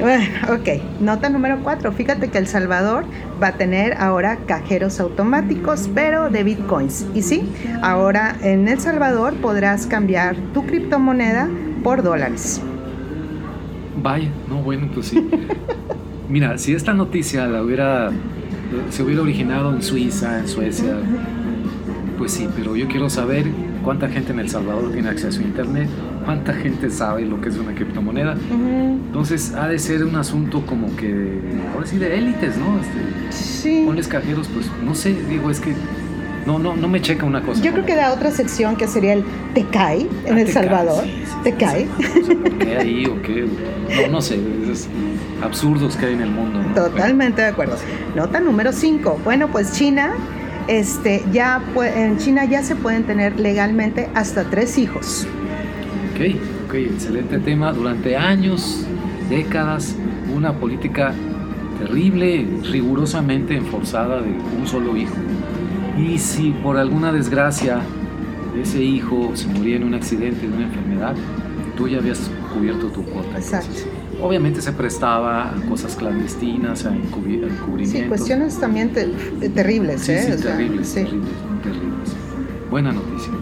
Bueno, 0.00 0.24
ok, 0.52 1.00
nota 1.00 1.28
número 1.28 1.58
cuatro. 1.62 1.92
Fíjate 1.92 2.28
que 2.28 2.38
El 2.38 2.46
Salvador 2.46 3.04
va 3.42 3.48
a 3.48 3.52
tener 3.52 3.94
ahora 3.94 4.38
cajeros 4.46 5.00
automáticos, 5.00 5.88
pero 5.94 6.30
de 6.30 6.44
bitcoins. 6.44 7.06
Y 7.14 7.22
sí, 7.22 7.48
ahora 7.82 8.36
en 8.42 8.68
El 8.68 8.80
Salvador 8.80 9.34
podrás 9.34 9.86
cambiar 9.86 10.36
tu 10.54 10.64
criptomoneda 10.66 11.48
por 11.82 12.02
dólares. 12.02 12.60
Vaya, 14.02 14.30
no, 14.48 14.62
bueno, 14.62 14.88
pues 14.92 15.08
sí. 15.08 15.28
Mira, 16.28 16.58
si 16.58 16.74
esta 16.74 16.92
noticia 16.94 17.46
la 17.46 17.62
hubiera, 17.62 18.10
se 18.90 19.02
hubiera 19.02 19.22
originado 19.22 19.72
en 19.74 19.82
Suiza, 19.82 20.38
en 20.38 20.46
Suecia, 20.46 20.94
pues 22.18 22.32
sí, 22.32 22.48
pero 22.54 22.76
yo 22.76 22.86
quiero 22.86 23.08
saber 23.08 23.46
cuánta 23.82 24.08
gente 24.08 24.32
en 24.32 24.40
El 24.40 24.50
Salvador 24.50 24.92
tiene 24.92 25.08
acceso 25.08 25.40
a 25.40 25.44
Internet, 25.44 25.88
cuánta 26.28 26.52
gente 26.52 26.90
sabe 26.90 27.24
lo 27.24 27.40
que 27.40 27.48
es 27.48 27.56
una 27.56 27.74
criptomoneda. 27.74 28.36
Entonces 28.50 29.54
ha 29.54 29.66
de 29.66 29.78
ser 29.78 30.04
un 30.04 30.14
asunto 30.14 30.60
como 30.66 30.94
que, 30.94 31.40
ahora 31.72 31.86
sí, 31.86 31.96
de 31.96 32.18
élites, 32.18 32.58
¿no? 32.58 32.78
Este, 32.78 33.32
sí. 33.32 33.84
Ponles 33.86 34.08
cajeros, 34.08 34.46
pues 34.48 34.70
no 34.84 34.94
sé, 34.94 35.14
digo, 35.26 35.50
es 35.50 35.58
que 35.58 35.72
no, 36.44 36.58
no, 36.58 36.76
no 36.76 36.86
me 36.86 37.00
checa 37.00 37.24
una 37.24 37.40
cosa. 37.40 37.62
Yo 37.62 37.72
creo 37.72 37.86
que 37.86 37.96
da 37.96 38.12
otra 38.12 38.30
sección 38.30 38.76
que 38.76 38.86
sería 38.86 39.14
el 39.14 39.24
te 39.54 39.64
cae 39.64 40.06
en 40.26 40.34
ah, 40.36 40.40
El 40.42 40.48
Salvador. 40.48 41.02
te 41.44 41.54
cae. 41.54 41.86
¿Por 41.86 42.58
qué 42.58 42.76
ahí 42.76 43.06
o 43.06 43.22
qué? 43.22 43.48
No, 44.02 44.12
no 44.12 44.20
sé, 44.20 44.38
esos 44.64 44.86
absurdos 45.42 45.96
que 45.96 46.04
hay 46.04 46.12
en 46.12 46.20
el 46.20 46.30
mundo. 46.30 46.60
Totalmente 46.74 47.40
de 47.40 47.48
acuerdo. 47.48 47.76
Nota 48.14 48.38
número 48.38 48.74
5. 48.74 49.20
Bueno, 49.24 49.48
pues 49.48 49.72
China 49.72 50.12
este, 50.66 51.24
ya 51.32 51.62
en 51.86 52.18
China 52.18 52.44
ya 52.44 52.62
se 52.62 52.76
pueden 52.76 53.04
tener 53.04 53.40
legalmente 53.40 54.10
hasta 54.14 54.44
tres 54.44 54.76
hijos. 54.76 55.26
Ok, 56.18 56.24
ok, 56.66 56.74
excelente 56.74 57.38
tema. 57.38 57.72
Durante 57.72 58.16
años, 58.16 58.84
décadas, 59.30 59.94
una 60.34 60.52
política 60.52 61.14
terrible, 61.78 62.44
rigurosamente 62.70 63.56
enforzada 63.56 64.20
de 64.20 64.30
un 64.58 64.66
solo 64.66 64.96
hijo. 64.96 65.14
Y 65.96 66.18
si 66.18 66.50
por 66.50 66.76
alguna 66.76 67.12
desgracia 67.12 67.80
ese 68.60 68.82
hijo 68.82 69.30
se 69.34 69.46
moría 69.46 69.76
en 69.76 69.84
un 69.84 69.94
accidente, 69.94 70.44
en 70.46 70.54
una 70.54 70.64
enfermedad, 70.64 71.14
tú 71.76 71.86
ya 71.86 71.98
habías 71.98 72.30
cubierto 72.52 72.88
tu 72.88 73.04
cuota. 73.04 73.38
Exacto 73.38 73.88
obviamente 74.20 74.60
se 74.60 74.72
prestaba 74.72 75.50
a 75.50 75.54
cosas 75.68 75.94
clandestinas, 75.96 76.84
a 76.86 76.94
encubrimientos. 76.94 77.88
Sí, 77.88 78.02
cuestiones 78.08 78.58
también 78.58 78.92
terribles, 79.54 80.02
sí, 80.02 80.12
¿eh? 80.12 80.22
Sí, 80.22 80.42
terribles, 80.42 80.92
terribles, 80.92 81.30
terribles. 81.62 82.10
Buena 82.70 82.92
noticia. 82.92 83.32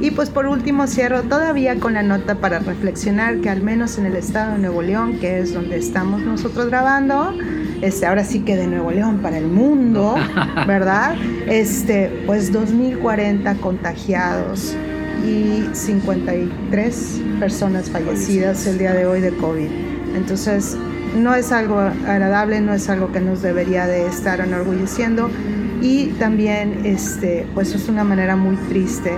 Y 0.00 0.12
pues 0.12 0.30
por 0.30 0.46
último 0.46 0.86
cierro 0.86 1.22
todavía 1.22 1.78
con 1.80 1.94
la 1.94 2.02
nota 2.02 2.36
para 2.36 2.60
reflexionar 2.60 3.40
que 3.40 3.50
al 3.50 3.62
menos 3.62 3.98
en 3.98 4.06
el 4.06 4.16
estado 4.16 4.52
de 4.52 4.58
Nuevo 4.58 4.82
León, 4.82 5.18
que 5.18 5.40
es 5.40 5.54
donde 5.54 5.76
estamos 5.76 6.20
nosotros 6.22 6.66
grabando, 6.66 7.34
este, 7.82 8.06
ahora 8.06 8.24
sí 8.24 8.40
que 8.40 8.56
de 8.56 8.66
Nuevo 8.66 8.90
León 8.92 9.18
para 9.22 9.38
el 9.38 9.46
mundo, 9.46 10.14
¿verdad? 10.66 11.16
Este, 11.46 12.22
pues 12.26 12.52
2040 12.52 13.54
contagiados, 13.56 14.76
y 15.24 15.64
53 15.72 17.22
personas 17.40 17.90
fallecidas 17.90 18.66
el 18.66 18.78
día 18.78 18.92
de 18.92 19.06
hoy 19.06 19.20
de 19.20 19.30
COVID. 19.32 19.68
Entonces, 20.14 20.76
no 21.16 21.34
es 21.34 21.52
algo 21.52 21.78
agradable, 21.78 22.60
no 22.60 22.72
es 22.72 22.88
algo 22.88 23.12
que 23.12 23.20
nos 23.20 23.42
debería 23.42 23.86
de 23.86 24.06
estar 24.06 24.40
enorgulleciendo 24.40 25.30
y 25.80 26.06
también 26.18 26.84
este, 26.84 27.46
pues 27.54 27.74
es 27.74 27.88
una 27.88 28.04
manera 28.04 28.36
muy 28.36 28.56
triste, 28.68 29.12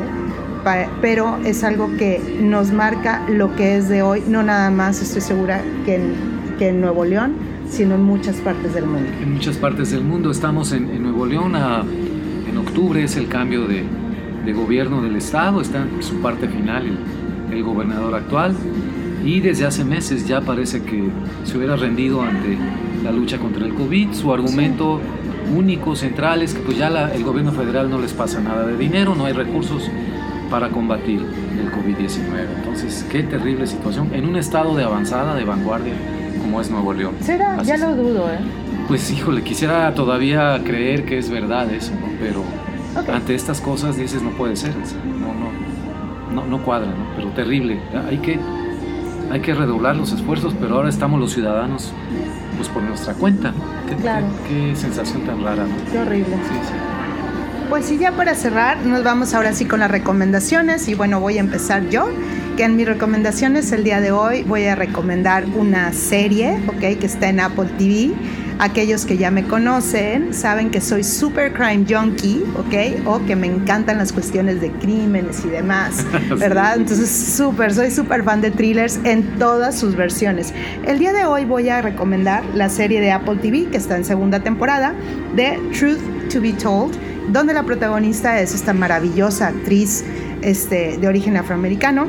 pero 1.00 1.38
es 1.44 1.64
algo 1.64 1.90
que 1.96 2.38
nos 2.42 2.72
marca 2.72 3.24
lo 3.28 3.54
que 3.56 3.76
es 3.76 3.88
de 3.88 4.02
hoy, 4.02 4.22
no 4.26 4.42
nada 4.42 4.70
más 4.70 5.00
estoy 5.02 5.20
segura 5.20 5.62
que 5.84 5.96
en, 5.96 6.14
que 6.58 6.68
en 6.68 6.80
Nuevo 6.80 7.04
León, 7.04 7.34
sino 7.68 7.94
en 7.94 8.02
muchas 8.02 8.36
partes 8.36 8.74
del 8.74 8.86
mundo. 8.86 9.08
En 9.22 9.34
muchas 9.34 9.56
partes 9.56 9.90
del 9.90 10.02
mundo, 10.02 10.30
estamos 10.30 10.72
en, 10.72 11.02
Nuevo 11.02 11.26
León, 11.26 11.54
en 11.54 12.56
octubre 12.58 13.02
es 13.02 13.16
el 13.16 13.28
cambio 13.28 13.66
de, 13.66 13.84
de 14.44 14.52
gobierno 14.52 15.02
del 15.02 15.16
Estado, 15.16 15.60
está 15.60 15.82
en 15.82 16.02
su 16.02 16.20
parte 16.20 16.48
final 16.48 16.98
el, 17.50 17.62
gobernador 17.62 18.14
actual 18.14 18.54
y 19.24 19.40
desde 19.40 19.66
hace 19.66 19.84
meses 19.84 20.26
ya 20.26 20.40
parece 20.40 20.82
que 20.82 21.08
se 21.44 21.58
hubiera 21.58 21.76
rendido 21.76 22.22
ante 22.22 22.56
la 23.04 23.12
lucha 23.12 23.38
contra 23.38 23.66
el 23.66 23.74
COVID. 23.74 24.12
Su 24.12 24.32
argumento 24.32 25.00
único, 25.54 25.94
central, 25.96 26.42
es 26.42 26.54
que 26.54 26.60
pues 26.60 26.78
ya 26.78 26.88
el 27.12 27.24
gobierno 27.24 27.52
federal 27.52 27.90
no 27.90 27.98
les 27.98 28.12
pasa 28.12 28.40
nada 28.40 28.66
de 28.66 28.76
dinero, 28.76 29.14
no 29.14 29.26
hay 29.26 29.32
recursos 29.32 29.90
para 30.50 30.68
combatir 30.68 31.20
el 31.20 31.70
COVID-19. 31.70 32.18
Entonces, 32.56 33.06
qué 33.10 33.22
terrible 33.22 33.66
situación 33.66 34.12
en 34.12 34.26
un 34.26 34.36
estado 34.36 34.74
de 34.74 34.84
avanzada, 34.84 35.34
de 35.34 35.44
vanguardia, 35.44 35.94
como 36.40 36.60
es 36.60 36.70
Nuevo 36.70 36.92
León. 36.92 37.14
¿Será? 37.20 37.62
ya 37.62 37.76
lo 37.76 37.94
dudo, 37.94 38.30
¿eh? 38.30 38.38
Pues 38.88 39.10
híjole, 39.10 39.42
quisiera 39.42 39.94
todavía 39.94 40.60
creer 40.64 41.04
que 41.04 41.18
es 41.18 41.30
verdad 41.30 41.72
eso, 41.72 41.92
¿no? 41.92 42.08
Pero 42.18 42.42
ante 43.12 43.34
estas 43.34 43.60
cosas 43.60 43.96
dices, 43.96 44.22
no 44.22 44.30
puede 44.30 44.56
ser, 44.56 44.74
no, 44.74 45.32
no, 45.32 46.34
no, 46.34 46.46
no 46.46 46.64
cuadra, 46.64 46.92
pero 47.14 47.28
terrible. 47.28 47.80
Hay 48.08 48.18
que, 48.18 48.40
hay 49.30 49.40
que 49.40 49.54
redoblar 49.54 49.94
los 49.94 50.12
esfuerzos, 50.12 50.54
pero 50.58 50.76
ahora 50.76 50.88
estamos 50.88 51.20
los 51.20 51.32
ciudadanos 51.32 51.92
pues 52.56 52.68
por 52.68 52.82
nuestra 52.82 53.14
cuenta. 53.14 53.54
Qué, 53.88 53.96
qué, 54.48 54.76
sensación 54.76 55.22
tan 55.22 55.42
rara. 55.44 55.64
Qué 55.90 55.98
horrible. 55.98 56.36
Pues 57.70 57.86
sí, 57.86 57.98
ya 57.98 58.10
para 58.10 58.34
cerrar, 58.34 58.84
nos 58.84 59.04
vamos 59.04 59.32
ahora 59.32 59.52
sí 59.52 59.64
con 59.64 59.78
las 59.78 59.92
recomendaciones 59.92 60.88
y 60.88 60.94
bueno, 60.94 61.20
voy 61.20 61.36
a 61.38 61.40
empezar 61.40 61.88
yo, 61.88 62.08
que 62.56 62.64
en 62.64 62.74
mis 62.74 62.84
recomendaciones 62.84 63.70
el 63.70 63.84
día 63.84 64.00
de 64.00 64.10
hoy 64.10 64.42
voy 64.42 64.64
a 64.64 64.74
recomendar 64.74 65.44
una 65.54 65.92
serie, 65.92 66.58
ok, 66.66 66.98
que 66.98 67.06
está 67.06 67.28
en 67.28 67.38
Apple 67.38 67.70
TV 67.78 68.12
Aquellos 68.62 69.06
que 69.06 69.16
ya 69.16 69.30
me 69.30 69.44
conocen 69.44 70.34
saben 70.34 70.70
que 70.70 70.82
soy 70.82 71.02
super 71.02 71.54
crime 71.54 71.86
junkie, 71.88 72.44
¿ok? 72.58 73.06
O 73.06 73.24
que 73.24 73.34
me 73.34 73.46
encantan 73.46 73.96
las 73.96 74.12
cuestiones 74.12 74.60
de 74.60 74.70
crímenes 74.70 75.42
y 75.46 75.48
demás, 75.48 76.04
¿verdad? 76.38 76.76
Entonces, 76.76 77.08
súper, 77.10 77.72
soy 77.72 77.90
súper 77.90 78.22
fan 78.22 78.42
de 78.42 78.50
thrillers 78.50 79.00
en 79.04 79.22
todas 79.38 79.78
sus 79.78 79.96
versiones. 79.96 80.52
El 80.86 80.98
día 80.98 81.14
de 81.14 81.24
hoy 81.24 81.46
voy 81.46 81.70
a 81.70 81.80
recomendar 81.80 82.44
la 82.54 82.68
serie 82.68 83.00
de 83.00 83.10
Apple 83.10 83.36
TV, 83.36 83.70
que 83.70 83.78
está 83.78 83.96
en 83.96 84.04
segunda 84.04 84.40
temporada, 84.40 84.92
de 85.34 85.58
Truth 85.72 86.28
to 86.30 86.42
be 86.42 86.52
Told, 86.52 86.94
donde 87.32 87.54
la 87.54 87.64
protagonista 87.64 88.40
es 88.40 88.54
esta 88.54 88.72
maravillosa 88.72 89.48
actriz 89.48 90.04
este, 90.42 90.98
de 90.98 91.08
origen 91.08 91.36
afroamericano 91.36 92.08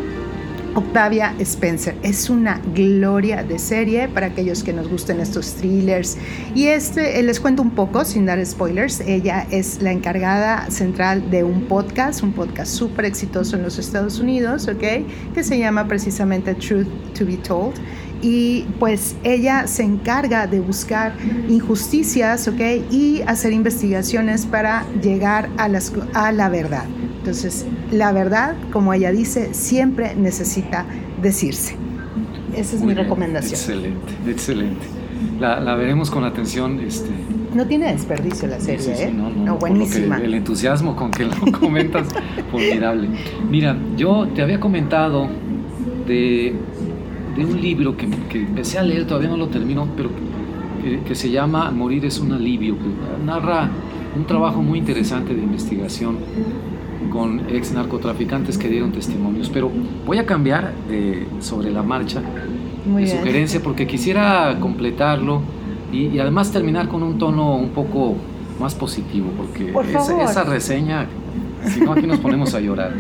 Octavia 0.74 1.36
Spencer. 1.40 1.96
Es 2.02 2.30
una 2.30 2.62
gloria 2.74 3.44
de 3.44 3.60
serie 3.60 4.08
para 4.08 4.28
aquellos 4.28 4.64
que 4.64 4.74
nos 4.74 4.88
gusten 4.88 5.20
estos 5.20 5.56
thrillers. 5.56 6.18
Y 6.56 6.68
este, 6.68 7.20
eh, 7.20 7.24
les 7.24 7.40
cuento 7.40 7.62
un 7.62 7.72
poco, 7.72 8.06
sin 8.06 8.26
dar 8.26 8.44
spoilers, 8.46 9.02
ella 9.02 9.46
es 9.52 9.82
la 9.82 9.92
encargada 9.92 10.70
central 10.70 11.30
de 11.30 11.44
un 11.44 11.64
podcast, 11.64 12.24
un 12.24 12.32
podcast 12.32 12.74
súper 12.74 13.06
exitoso 13.06 13.58
en 13.58 13.64
los 13.64 13.80
Estados 13.80 14.20
Unidos, 14.20 14.68
¿ok? 14.68 15.34
Que 15.34 15.44
se 15.44 15.60
llama 15.60 15.88
precisamente 15.88 16.56
Truth 16.56 16.88
to 17.18 17.26
be 17.26 17.38
Told. 17.38 17.76
Y 18.22 18.66
pues 18.80 19.16
ella 19.24 19.66
se 19.68 19.84
encarga 19.84 20.48
de 20.48 20.60
buscar 20.60 21.14
injusticias, 21.50 22.48
¿ok? 22.48 22.62
Y 22.92 23.22
hacer 23.26 23.52
investigaciones 23.52 24.46
para 24.46 24.86
llegar 25.02 25.50
a, 25.58 25.68
las, 25.68 25.92
a 26.14 26.32
la 26.32 26.50
verdad. 26.50 26.86
Entonces, 27.20 27.66
la 27.92 28.12
verdad, 28.12 28.56
como 28.72 28.94
ella 28.94 29.12
dice, 29.12 29.54
siempre 29.54 30.16
necesita 30.16 30.86
decirse. 31.22 31.76
Esa 32.56 32.76
es 32.76 32.82
mi 32.82 32.94
recomendación. 32.94 33.54
Excelente, 33.54 34.14
excelente. 34.28 34.86
La, 35.40 35.76
veremos 35.76 36.12
con 36.12 36.24
atención. 36.24 36.80
Este, 36.80 37.10
no 37.54 37.66
tiene 37.66 37.92
desperdicio 37.92 38.48
la 38.48 38.60
serie, 38.60 39.06
¿eh? 39.06 39.12
No, 39.12 39.58
buenísima. 39.58 40.18
el 40.18 40.34
entusiasmo 40.34 40.96
con 40.96 41.12
que 41.12 41.26
lo 41.26 41.52
comentas, 41.60 42.08
formidable. 42.50 43.10
Mira, 43.50 43.78
yo 43.98 44.28
te 44.34 44.42
había 44.42 44.60
comentado 44.60 45.30
de, 46.08 46.56
un 47.38 47.62
libro 47.62 47.96
que, 47.98 48.06
empecé 48.06 48.80
a 48.80 48.84
leer, 48.84 49.06
todavía 49.08 49.30
no 49.30 49.38
lo 49.38 49.48
termino, 49.48 49.88
pero 49.96 50.10
que, 50.84 51.02
que 51.02 51.16
se 51.16 51.30
llama 51.30 51.72
Morir 51.72 52.06
es 52.06 52.20
un 52.20 52.32
alivio, 52.34 52.76
que 52.76 53.26
narra 53.26 53.70
un 54.16 54.26
trabajo 54.26 54.62
muy 54.62 54.80
interesante 54.80 55.34
de 55.34 55.42
investigación 55.42 56.18
con 57.12 57.42
ex 57.50 57.74
narcotraficantes 57.74 58.58
que 58.58 58.70
dieron 58.70 58.92
testimonios. 58.92 59.50
Pero 59.50 59.72
voy 60.06 60.18
a 60.18 60.26
cambiar 60.26 60.74
sobre 61.40 61.72
la 61.72 61.84
marcha 61.84 62.22
de 62.86 63.08
sugerencia 63.08 63.62
porque 63.62 63.86
quisiera 63.86 64.58
completarlo 64.60 65.42
Y, 65.92 66.18
además 66.20 66.52
terminar 66.52 66.88
con 66.88 67.04
un 67.04 67.18
tono 67.18 67.58
un 67.58 67.70
poco 67.70 68.16
más 68.60 68.76
positivo, 68.76 69.28
porque 69.36 69.74
esa, 70.24 70.44
reseña, 70.44 71.08
si 71.66 71.82
no 71.82 71.92
aquí 71.92 72.08
nos 72.08 72.20
ponemos 72.20 72.54
a 72.54 72.62
llorar. 72.62 72.94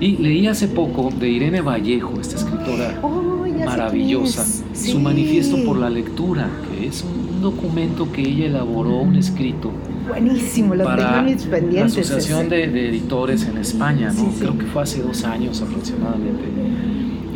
Y 0.00 0.16
leí 0.16 0.46
hace 0.46 0.66
poco 0.68 1.10
de 1.10 1.28
Irene 1.28 1.60
Vallejo, 1.60 2.20
esta 2.20 2.36
escritora 2.36 2.98
oh, 3.02 3.27
maravillosa, 3.70 4.44
su 4.74 5.00
manifiesto 5.00 5.64
por 5.64 5.78
la 5.78 5.90
lectura, 5.90 6.48
que 6.68 6.86
es 6.86 7.02
un 7.02 7.40
documento 7.40 8.10
que 8.12 8.22
ella 8.22 8.46
elaboró, 8.46 8.96
un 8.98 9.16
escrito. 9.16 9.70
Buenísimo, 10.08 10.74
lo 10.74 10.84
para 10.84 11.22
mis 11.22 11.44
pendientes. 11.44 11.96
La 11.96 12.16
Asociación 12.16 12.48
de, 12.48 12.88
Editores 12.88 13.44
en 13.46 13.58
España, 13.58 14.12
¿no? 14.12 14.32
Creo 14.38 14.56
que 14.56 14.66
fue 14.66 14.82
hace 14.82 15.02
dos 15.02 15.24
años 15.24 15.60
aproximadamente. 15.60 16.44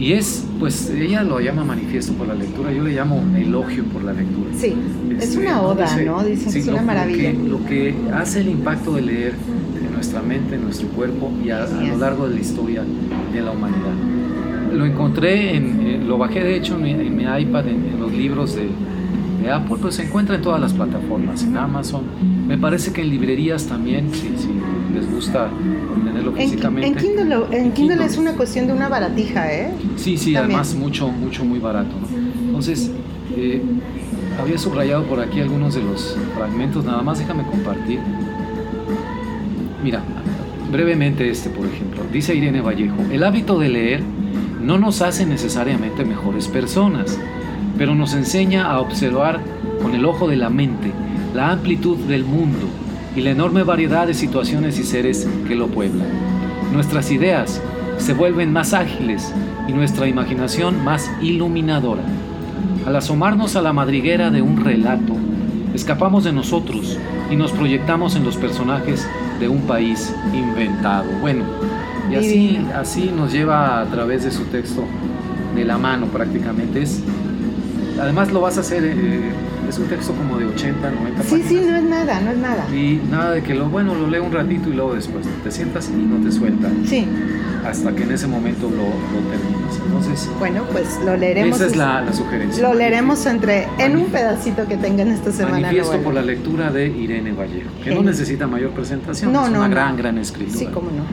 Y 0.02 0.14
es, 0.14 0.44
pues 0.58 0.90
ella 0.90 1.22
lo 1.22 1.38
llama 1.38 1.64
manifiesto 1.64 2.12
por 2.14 2.26
la 2.26 2.34
lectura, 2.34 2.72
yo 2.72 2.82
le 2.82 2.92
llamo 2.92 3.22
elogio 3.36 3.84
por 3.84 4.02
la 4.02 4.12
lectura. 4.12 4.50
Sí, 4.58 4.74
es 5.16 5.24
este, 5.24 5.38
una 5.38 5.62
oda, 5.62 5.96
¿no? 6.04 6.24
Dicen 6.24 6.52
que 6.52 6.58
es 6.58 6.66
una 6.66 6.82
maravilla. 6.82 7.32
Lo 7.32 7.64
que, 7.64 7.94
hace 8.12 8.40
el 8.40 8.48
impacto 8.48 8.94
de 8.94 9.02
leer 9.02 9.34
en 9.80 9.92
nuestra 9.92 10.20
mente, 10.20 10.56
en 10.56 10.64
nuestro 10.64 10.88
cuerpo 10.88 11.30
y 11.44 11.50
a, 11.50 11.66
lo 11.66 11.96
largo 11.98 12.28
de 12.28 12.34
la 12.34 12.40
historia 12.40 12.82
de 13.32 13.40
la 13.42 13.52
humanidad. 13.52 13.94
Lo 14.72 14.86
encontré, 14.86 15.56
en, 15.56 15.81
lo 16.02 16.18
bajé 16.18 16.42
de 16.42 16.56
hecho 16.56 16.76
en 16.76 17.16
mi, 17.16 17.22
iPad, 17.22 17.68
en 17.68 18.00
los 18.00 18.12
libros 18.12 18.54
de, 18.54 18.68
de 19.42 19.50
Apple, 19.50 19.76
pues 19.80 19.96
se 19.96 20.04
encuentra 20.04 20.36
en 20.36 20.42
todas 20.42 20.60
las 20.60 20.72
plataformas, 20.72 21.42
en 21.42 21.56
Amazon, 21.56 22.04
me 22.46 22.56
parece 22.56 22.92
que 22.92 23.02
en 23.02 23.10
librerías 23.10 23.66
también, 23.66 24.08
si, 24.12 24.28
les 24.94 25.10
gusta 25.10 25.48
tenerlo 26.04 26.32
físicamente. 26.32 26.88
En, 26.88 26.94
Kindle, 26.94 27.36
en 27.50 27.72
Kindle, 27.72 28.04
es 28.04 28.18
una 28.18 28.34
cuestión 28.34 28.66
de 28.66 28.72
una 28.72 28.88
baratija, 28.88 29.52
¿eh? 29.52 29.70
Sí, 29.96 30.16
sí, 30.16 30.36
además 30.36 30.74
mucho, 30.74 31.08
mucho, 31.08 31.44
muy 31.44 31.58
barato. 31.58 31.94
Entonces, 32.46 32.90
eh, 33.36 33.62
había 34.40 34.58
subrayado 34.58 35.04
por 35.04 35.20
aquí 35.20 35.40
algunos 35.40 35.74
de 35.74 35.82
los 35.82 36.16
fragmentos, 36.36 36.84
nada 36.84 37.02
más 37.02 37.18
déjame 37.18 37.44
compartir. 37.44 38.00
Mira, 39.82 40.02
brevemente 40.70 41.28
este, 41.28 41.50
por 41.50 41.66
ejemplo, 41.66 42.02
dice 42.12 42.34
Irene 42.34 42.60
Vallejo, 42.60 42.96
el 43.10 43.24
hábito 43.24 43.58
de 43.58 43.68
leer 43.68 44.02
no 44.62 44.78
nos 44.78 45.02
hace 45.02 45.26
necesariamente 45.26 46.04
mejores 46.04 46.48
personas 46.48 47.18
pero 47.76 47.94
nos 47.94 48.14
enseña 48.14 48.70
a 48.70 48.80
observar 48.80 49.40
con 49.82 49.94
el 49.94 50.04
ojo 50.04 50.28
de 50.28 50.36
la 50.36 50.50
mente 50.50 50.92
la 51.34 51.50
amplitud 51.50 51.96
del 51.98 52.24
mundo 52.24 52.66
y 53.16 53.20
la 53.20 53.30
enorme 53.30 53.62
variedad 53.62 54.06
de 54.06 54.14
situaciones 54.14 54.78
y 54.78 54.84
seres 54.84 55.28
que 55.48 55.54
lo 55.54 55.68
pueblan. 55.68 56.08
Nuestras 56.72 57.10
ideas 57.10 57.60
se 57.98 58.14
vuelven 58.14 58.52
más 58.52 58.72
ágiles 58.72 59.32
y 59.68 59.72
nuestra 59.72 60.06
imaginación 60.06 60.84
más 60.84 61.10
iluminadora. 61.20 62.02
Al 62.86 62.96
asomarnos 62.96 63.56
a 63.56 63.62
la 63.62 63.72
madriguera 63.72 64.30
de 64.30 64.42
un 64.42 64.64
relato, 64.64 65.14
escapamos 65.74 66.24
de 66.24 66.32
nosotros 66.32 66.98
y 67.30 67.36
nos 67.36 67.52
proyectamos 67.52 68.16
en 68.16 68.24
los 68.24 68.36
personajes 68.36 69.06
de 69.40 69.48
un 69.48 69.62
país 69.62 70.14
inventado. 70.32 71.10
Bueno, 71.20 71.44
y 72.12 72.16
así, 72.16 72.66
así 72.74 73.12
nos 73.14 73.32
lleva 73.32 73.80
a 73.80 73.86
través 73.86 74.24
de 74.24 74.30
su 74.30 74.44
texto 74.44 74.84
de 75.54 75.64
la 75.64 75.78
mano 75.78 76.06
prácticamente. 76.06 76.82
Es 76.82 77.02
Además 78.00 78.32
lo 78.32 78.40
vas 78.40 78.56
a 78.56 78.60
hacer, 78.60 78.84
eh, 78.84 79.30
es 79.68 79.78
un 79.78 79.86
texto 79.86 80.12
como 80.14 80.38
de 80.38 80.46
80, 80.46 80.90
90 80.90 81.22
sí, 81.22 81.42
Sí, 81.46 81.54
no 81.54 81.76
es 81.76 81.84
nada, 81.84 82.20
no 82.20 82.30
es 82.30 82.38
nada. 82.38 82.66
Y 82.74 83.00
nada 83.10 83.32
de 83.32 83.42
que 83.42 83.54
lo, 83.54 83.68
bueno, 83.68 83.94
lo 83.94 84.08
leo 84.08 84.24
un 84.24 84.32
ratito 84.32 84.70
y 84.70 84.72
luego 84.72 84.94
después 84.94 85.26
te 85.44 85.50
sientas 85.50 85.90
y 85.90 86.02
no 86.02 86.24
te 86.24 86.32
suelta. 86.32 86.68
Sí. 86.84 87.06
Hasta 87.64 87.94
que 87.94 88.02
en 88.02 88.12
ese 88.12 88.26
momento 88.26 88.68
lo, 88.68 88.76
lo 88.76 89.28
terminas. 89.30 89.78
Entonces, 89.86 90.30
bueno, 90.38 90.64
pues 90.72 90.98
lo 91.04 91.16
leeremos. 91.16 91.56
Esa 91.56 91.66
es 91.66 91.76
la, 91.76 92.12
sugerencia. 92.12 92.62
Lo 92.62 92.74
leeremos 92.74 93.24
entre, 93.26 93.68
en 93.78 93.96
un 93.96 94.06
pedacito 94.06 94.66
que 94.66 94.76
tengan 94.76 95.08
esta 95.08 95.30
semana. 95.30 95.60
Manifiesto 95.60 95.98
por 95.98 96.14
la 96.14 96.22
lectura 96.22 96.72
de 96.72 96.88
Irene 96.88 97.32
Vallejo, 97.32 97.70
que 97.84 97.94
no 97.94 98.02
necesita 98.02 98.46
mayor 98.46 98.70
presentación, 98.70 99.32
no, 99.32 99.44
es 99.44 99.50
una 99.50 99.68
gran, 99.68 99.96
gran 99.96 100.18
escritura. 100.18 100.58
Sí, 100.58 100.66
cómo 100.72 100.90
no. 100.90 101.04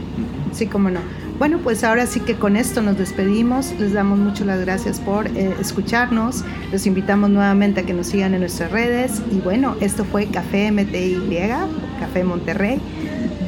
Sí, 0.51 0.67
cómo 0.67 0.89
no. 0.89 0.99
Bueno, 1.37 1.59
pues 1.59 1.83
ahora 1.83 2.05
sí 2.05 2.19
que 2.19 2.35
con 2.35 2.57
esto 2.57 2.81
nos 2.81 2.97
despedimos. 2.97 3.73
Les 3.79 3.93
damos 3.93 4.19
muchas 4.19 4.45
las 4.45 4.59
gracias 4.59 4.99
por 4.99 5.27
eh, 5.27 5.55
escucharnos. 5.59 6.43
Los 6.71 6.85
invitamos 6.85 7.29
nuevamente 7.29 7.81
a 7.81 7.83
que 7.85 7.93
nos 7.93 8.07
sigan 8.07 8.33
en 8.33 8.41
nuestras 8.41 8.71
redes. 8.71 9.21
Y 9.31 9.39
bueno, 9.39 9.75
esto 9.79 10.03
fue 10.03 10.25
Café 10.27 10.71
MTY, 10.71 11.39
Café 11.99 12.23
Monterrey, 12.23 12.79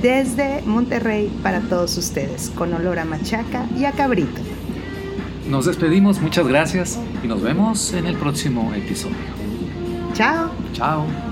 desde 0.01 0.61
Monterrey 0.65 1.29
para 1.43 1.59
todos 1.59 1.97
ustedes, 1.97 2.49
con 2.55 2.73
olor 2.73 2.99
a 2.99 3.05
machaca 3.05 3.65
y 3.77 3.85
a 3.85 3.91
cabrito. 3.91 4.41
Nos 5.49 5.65
despedimos, 5.65 6.21
muchas 6.21 6.47
gracias 6.47 6.97
y 7.23 7.27
nos 7.27 7.41
vemos 7.41 7.93
en 7.93 8.05
el 8.05 8.15
próximo 8.15 8.73
episodio. 8.73 9.17
Chao. 10.13 10.51
Chao. 10.73 11.30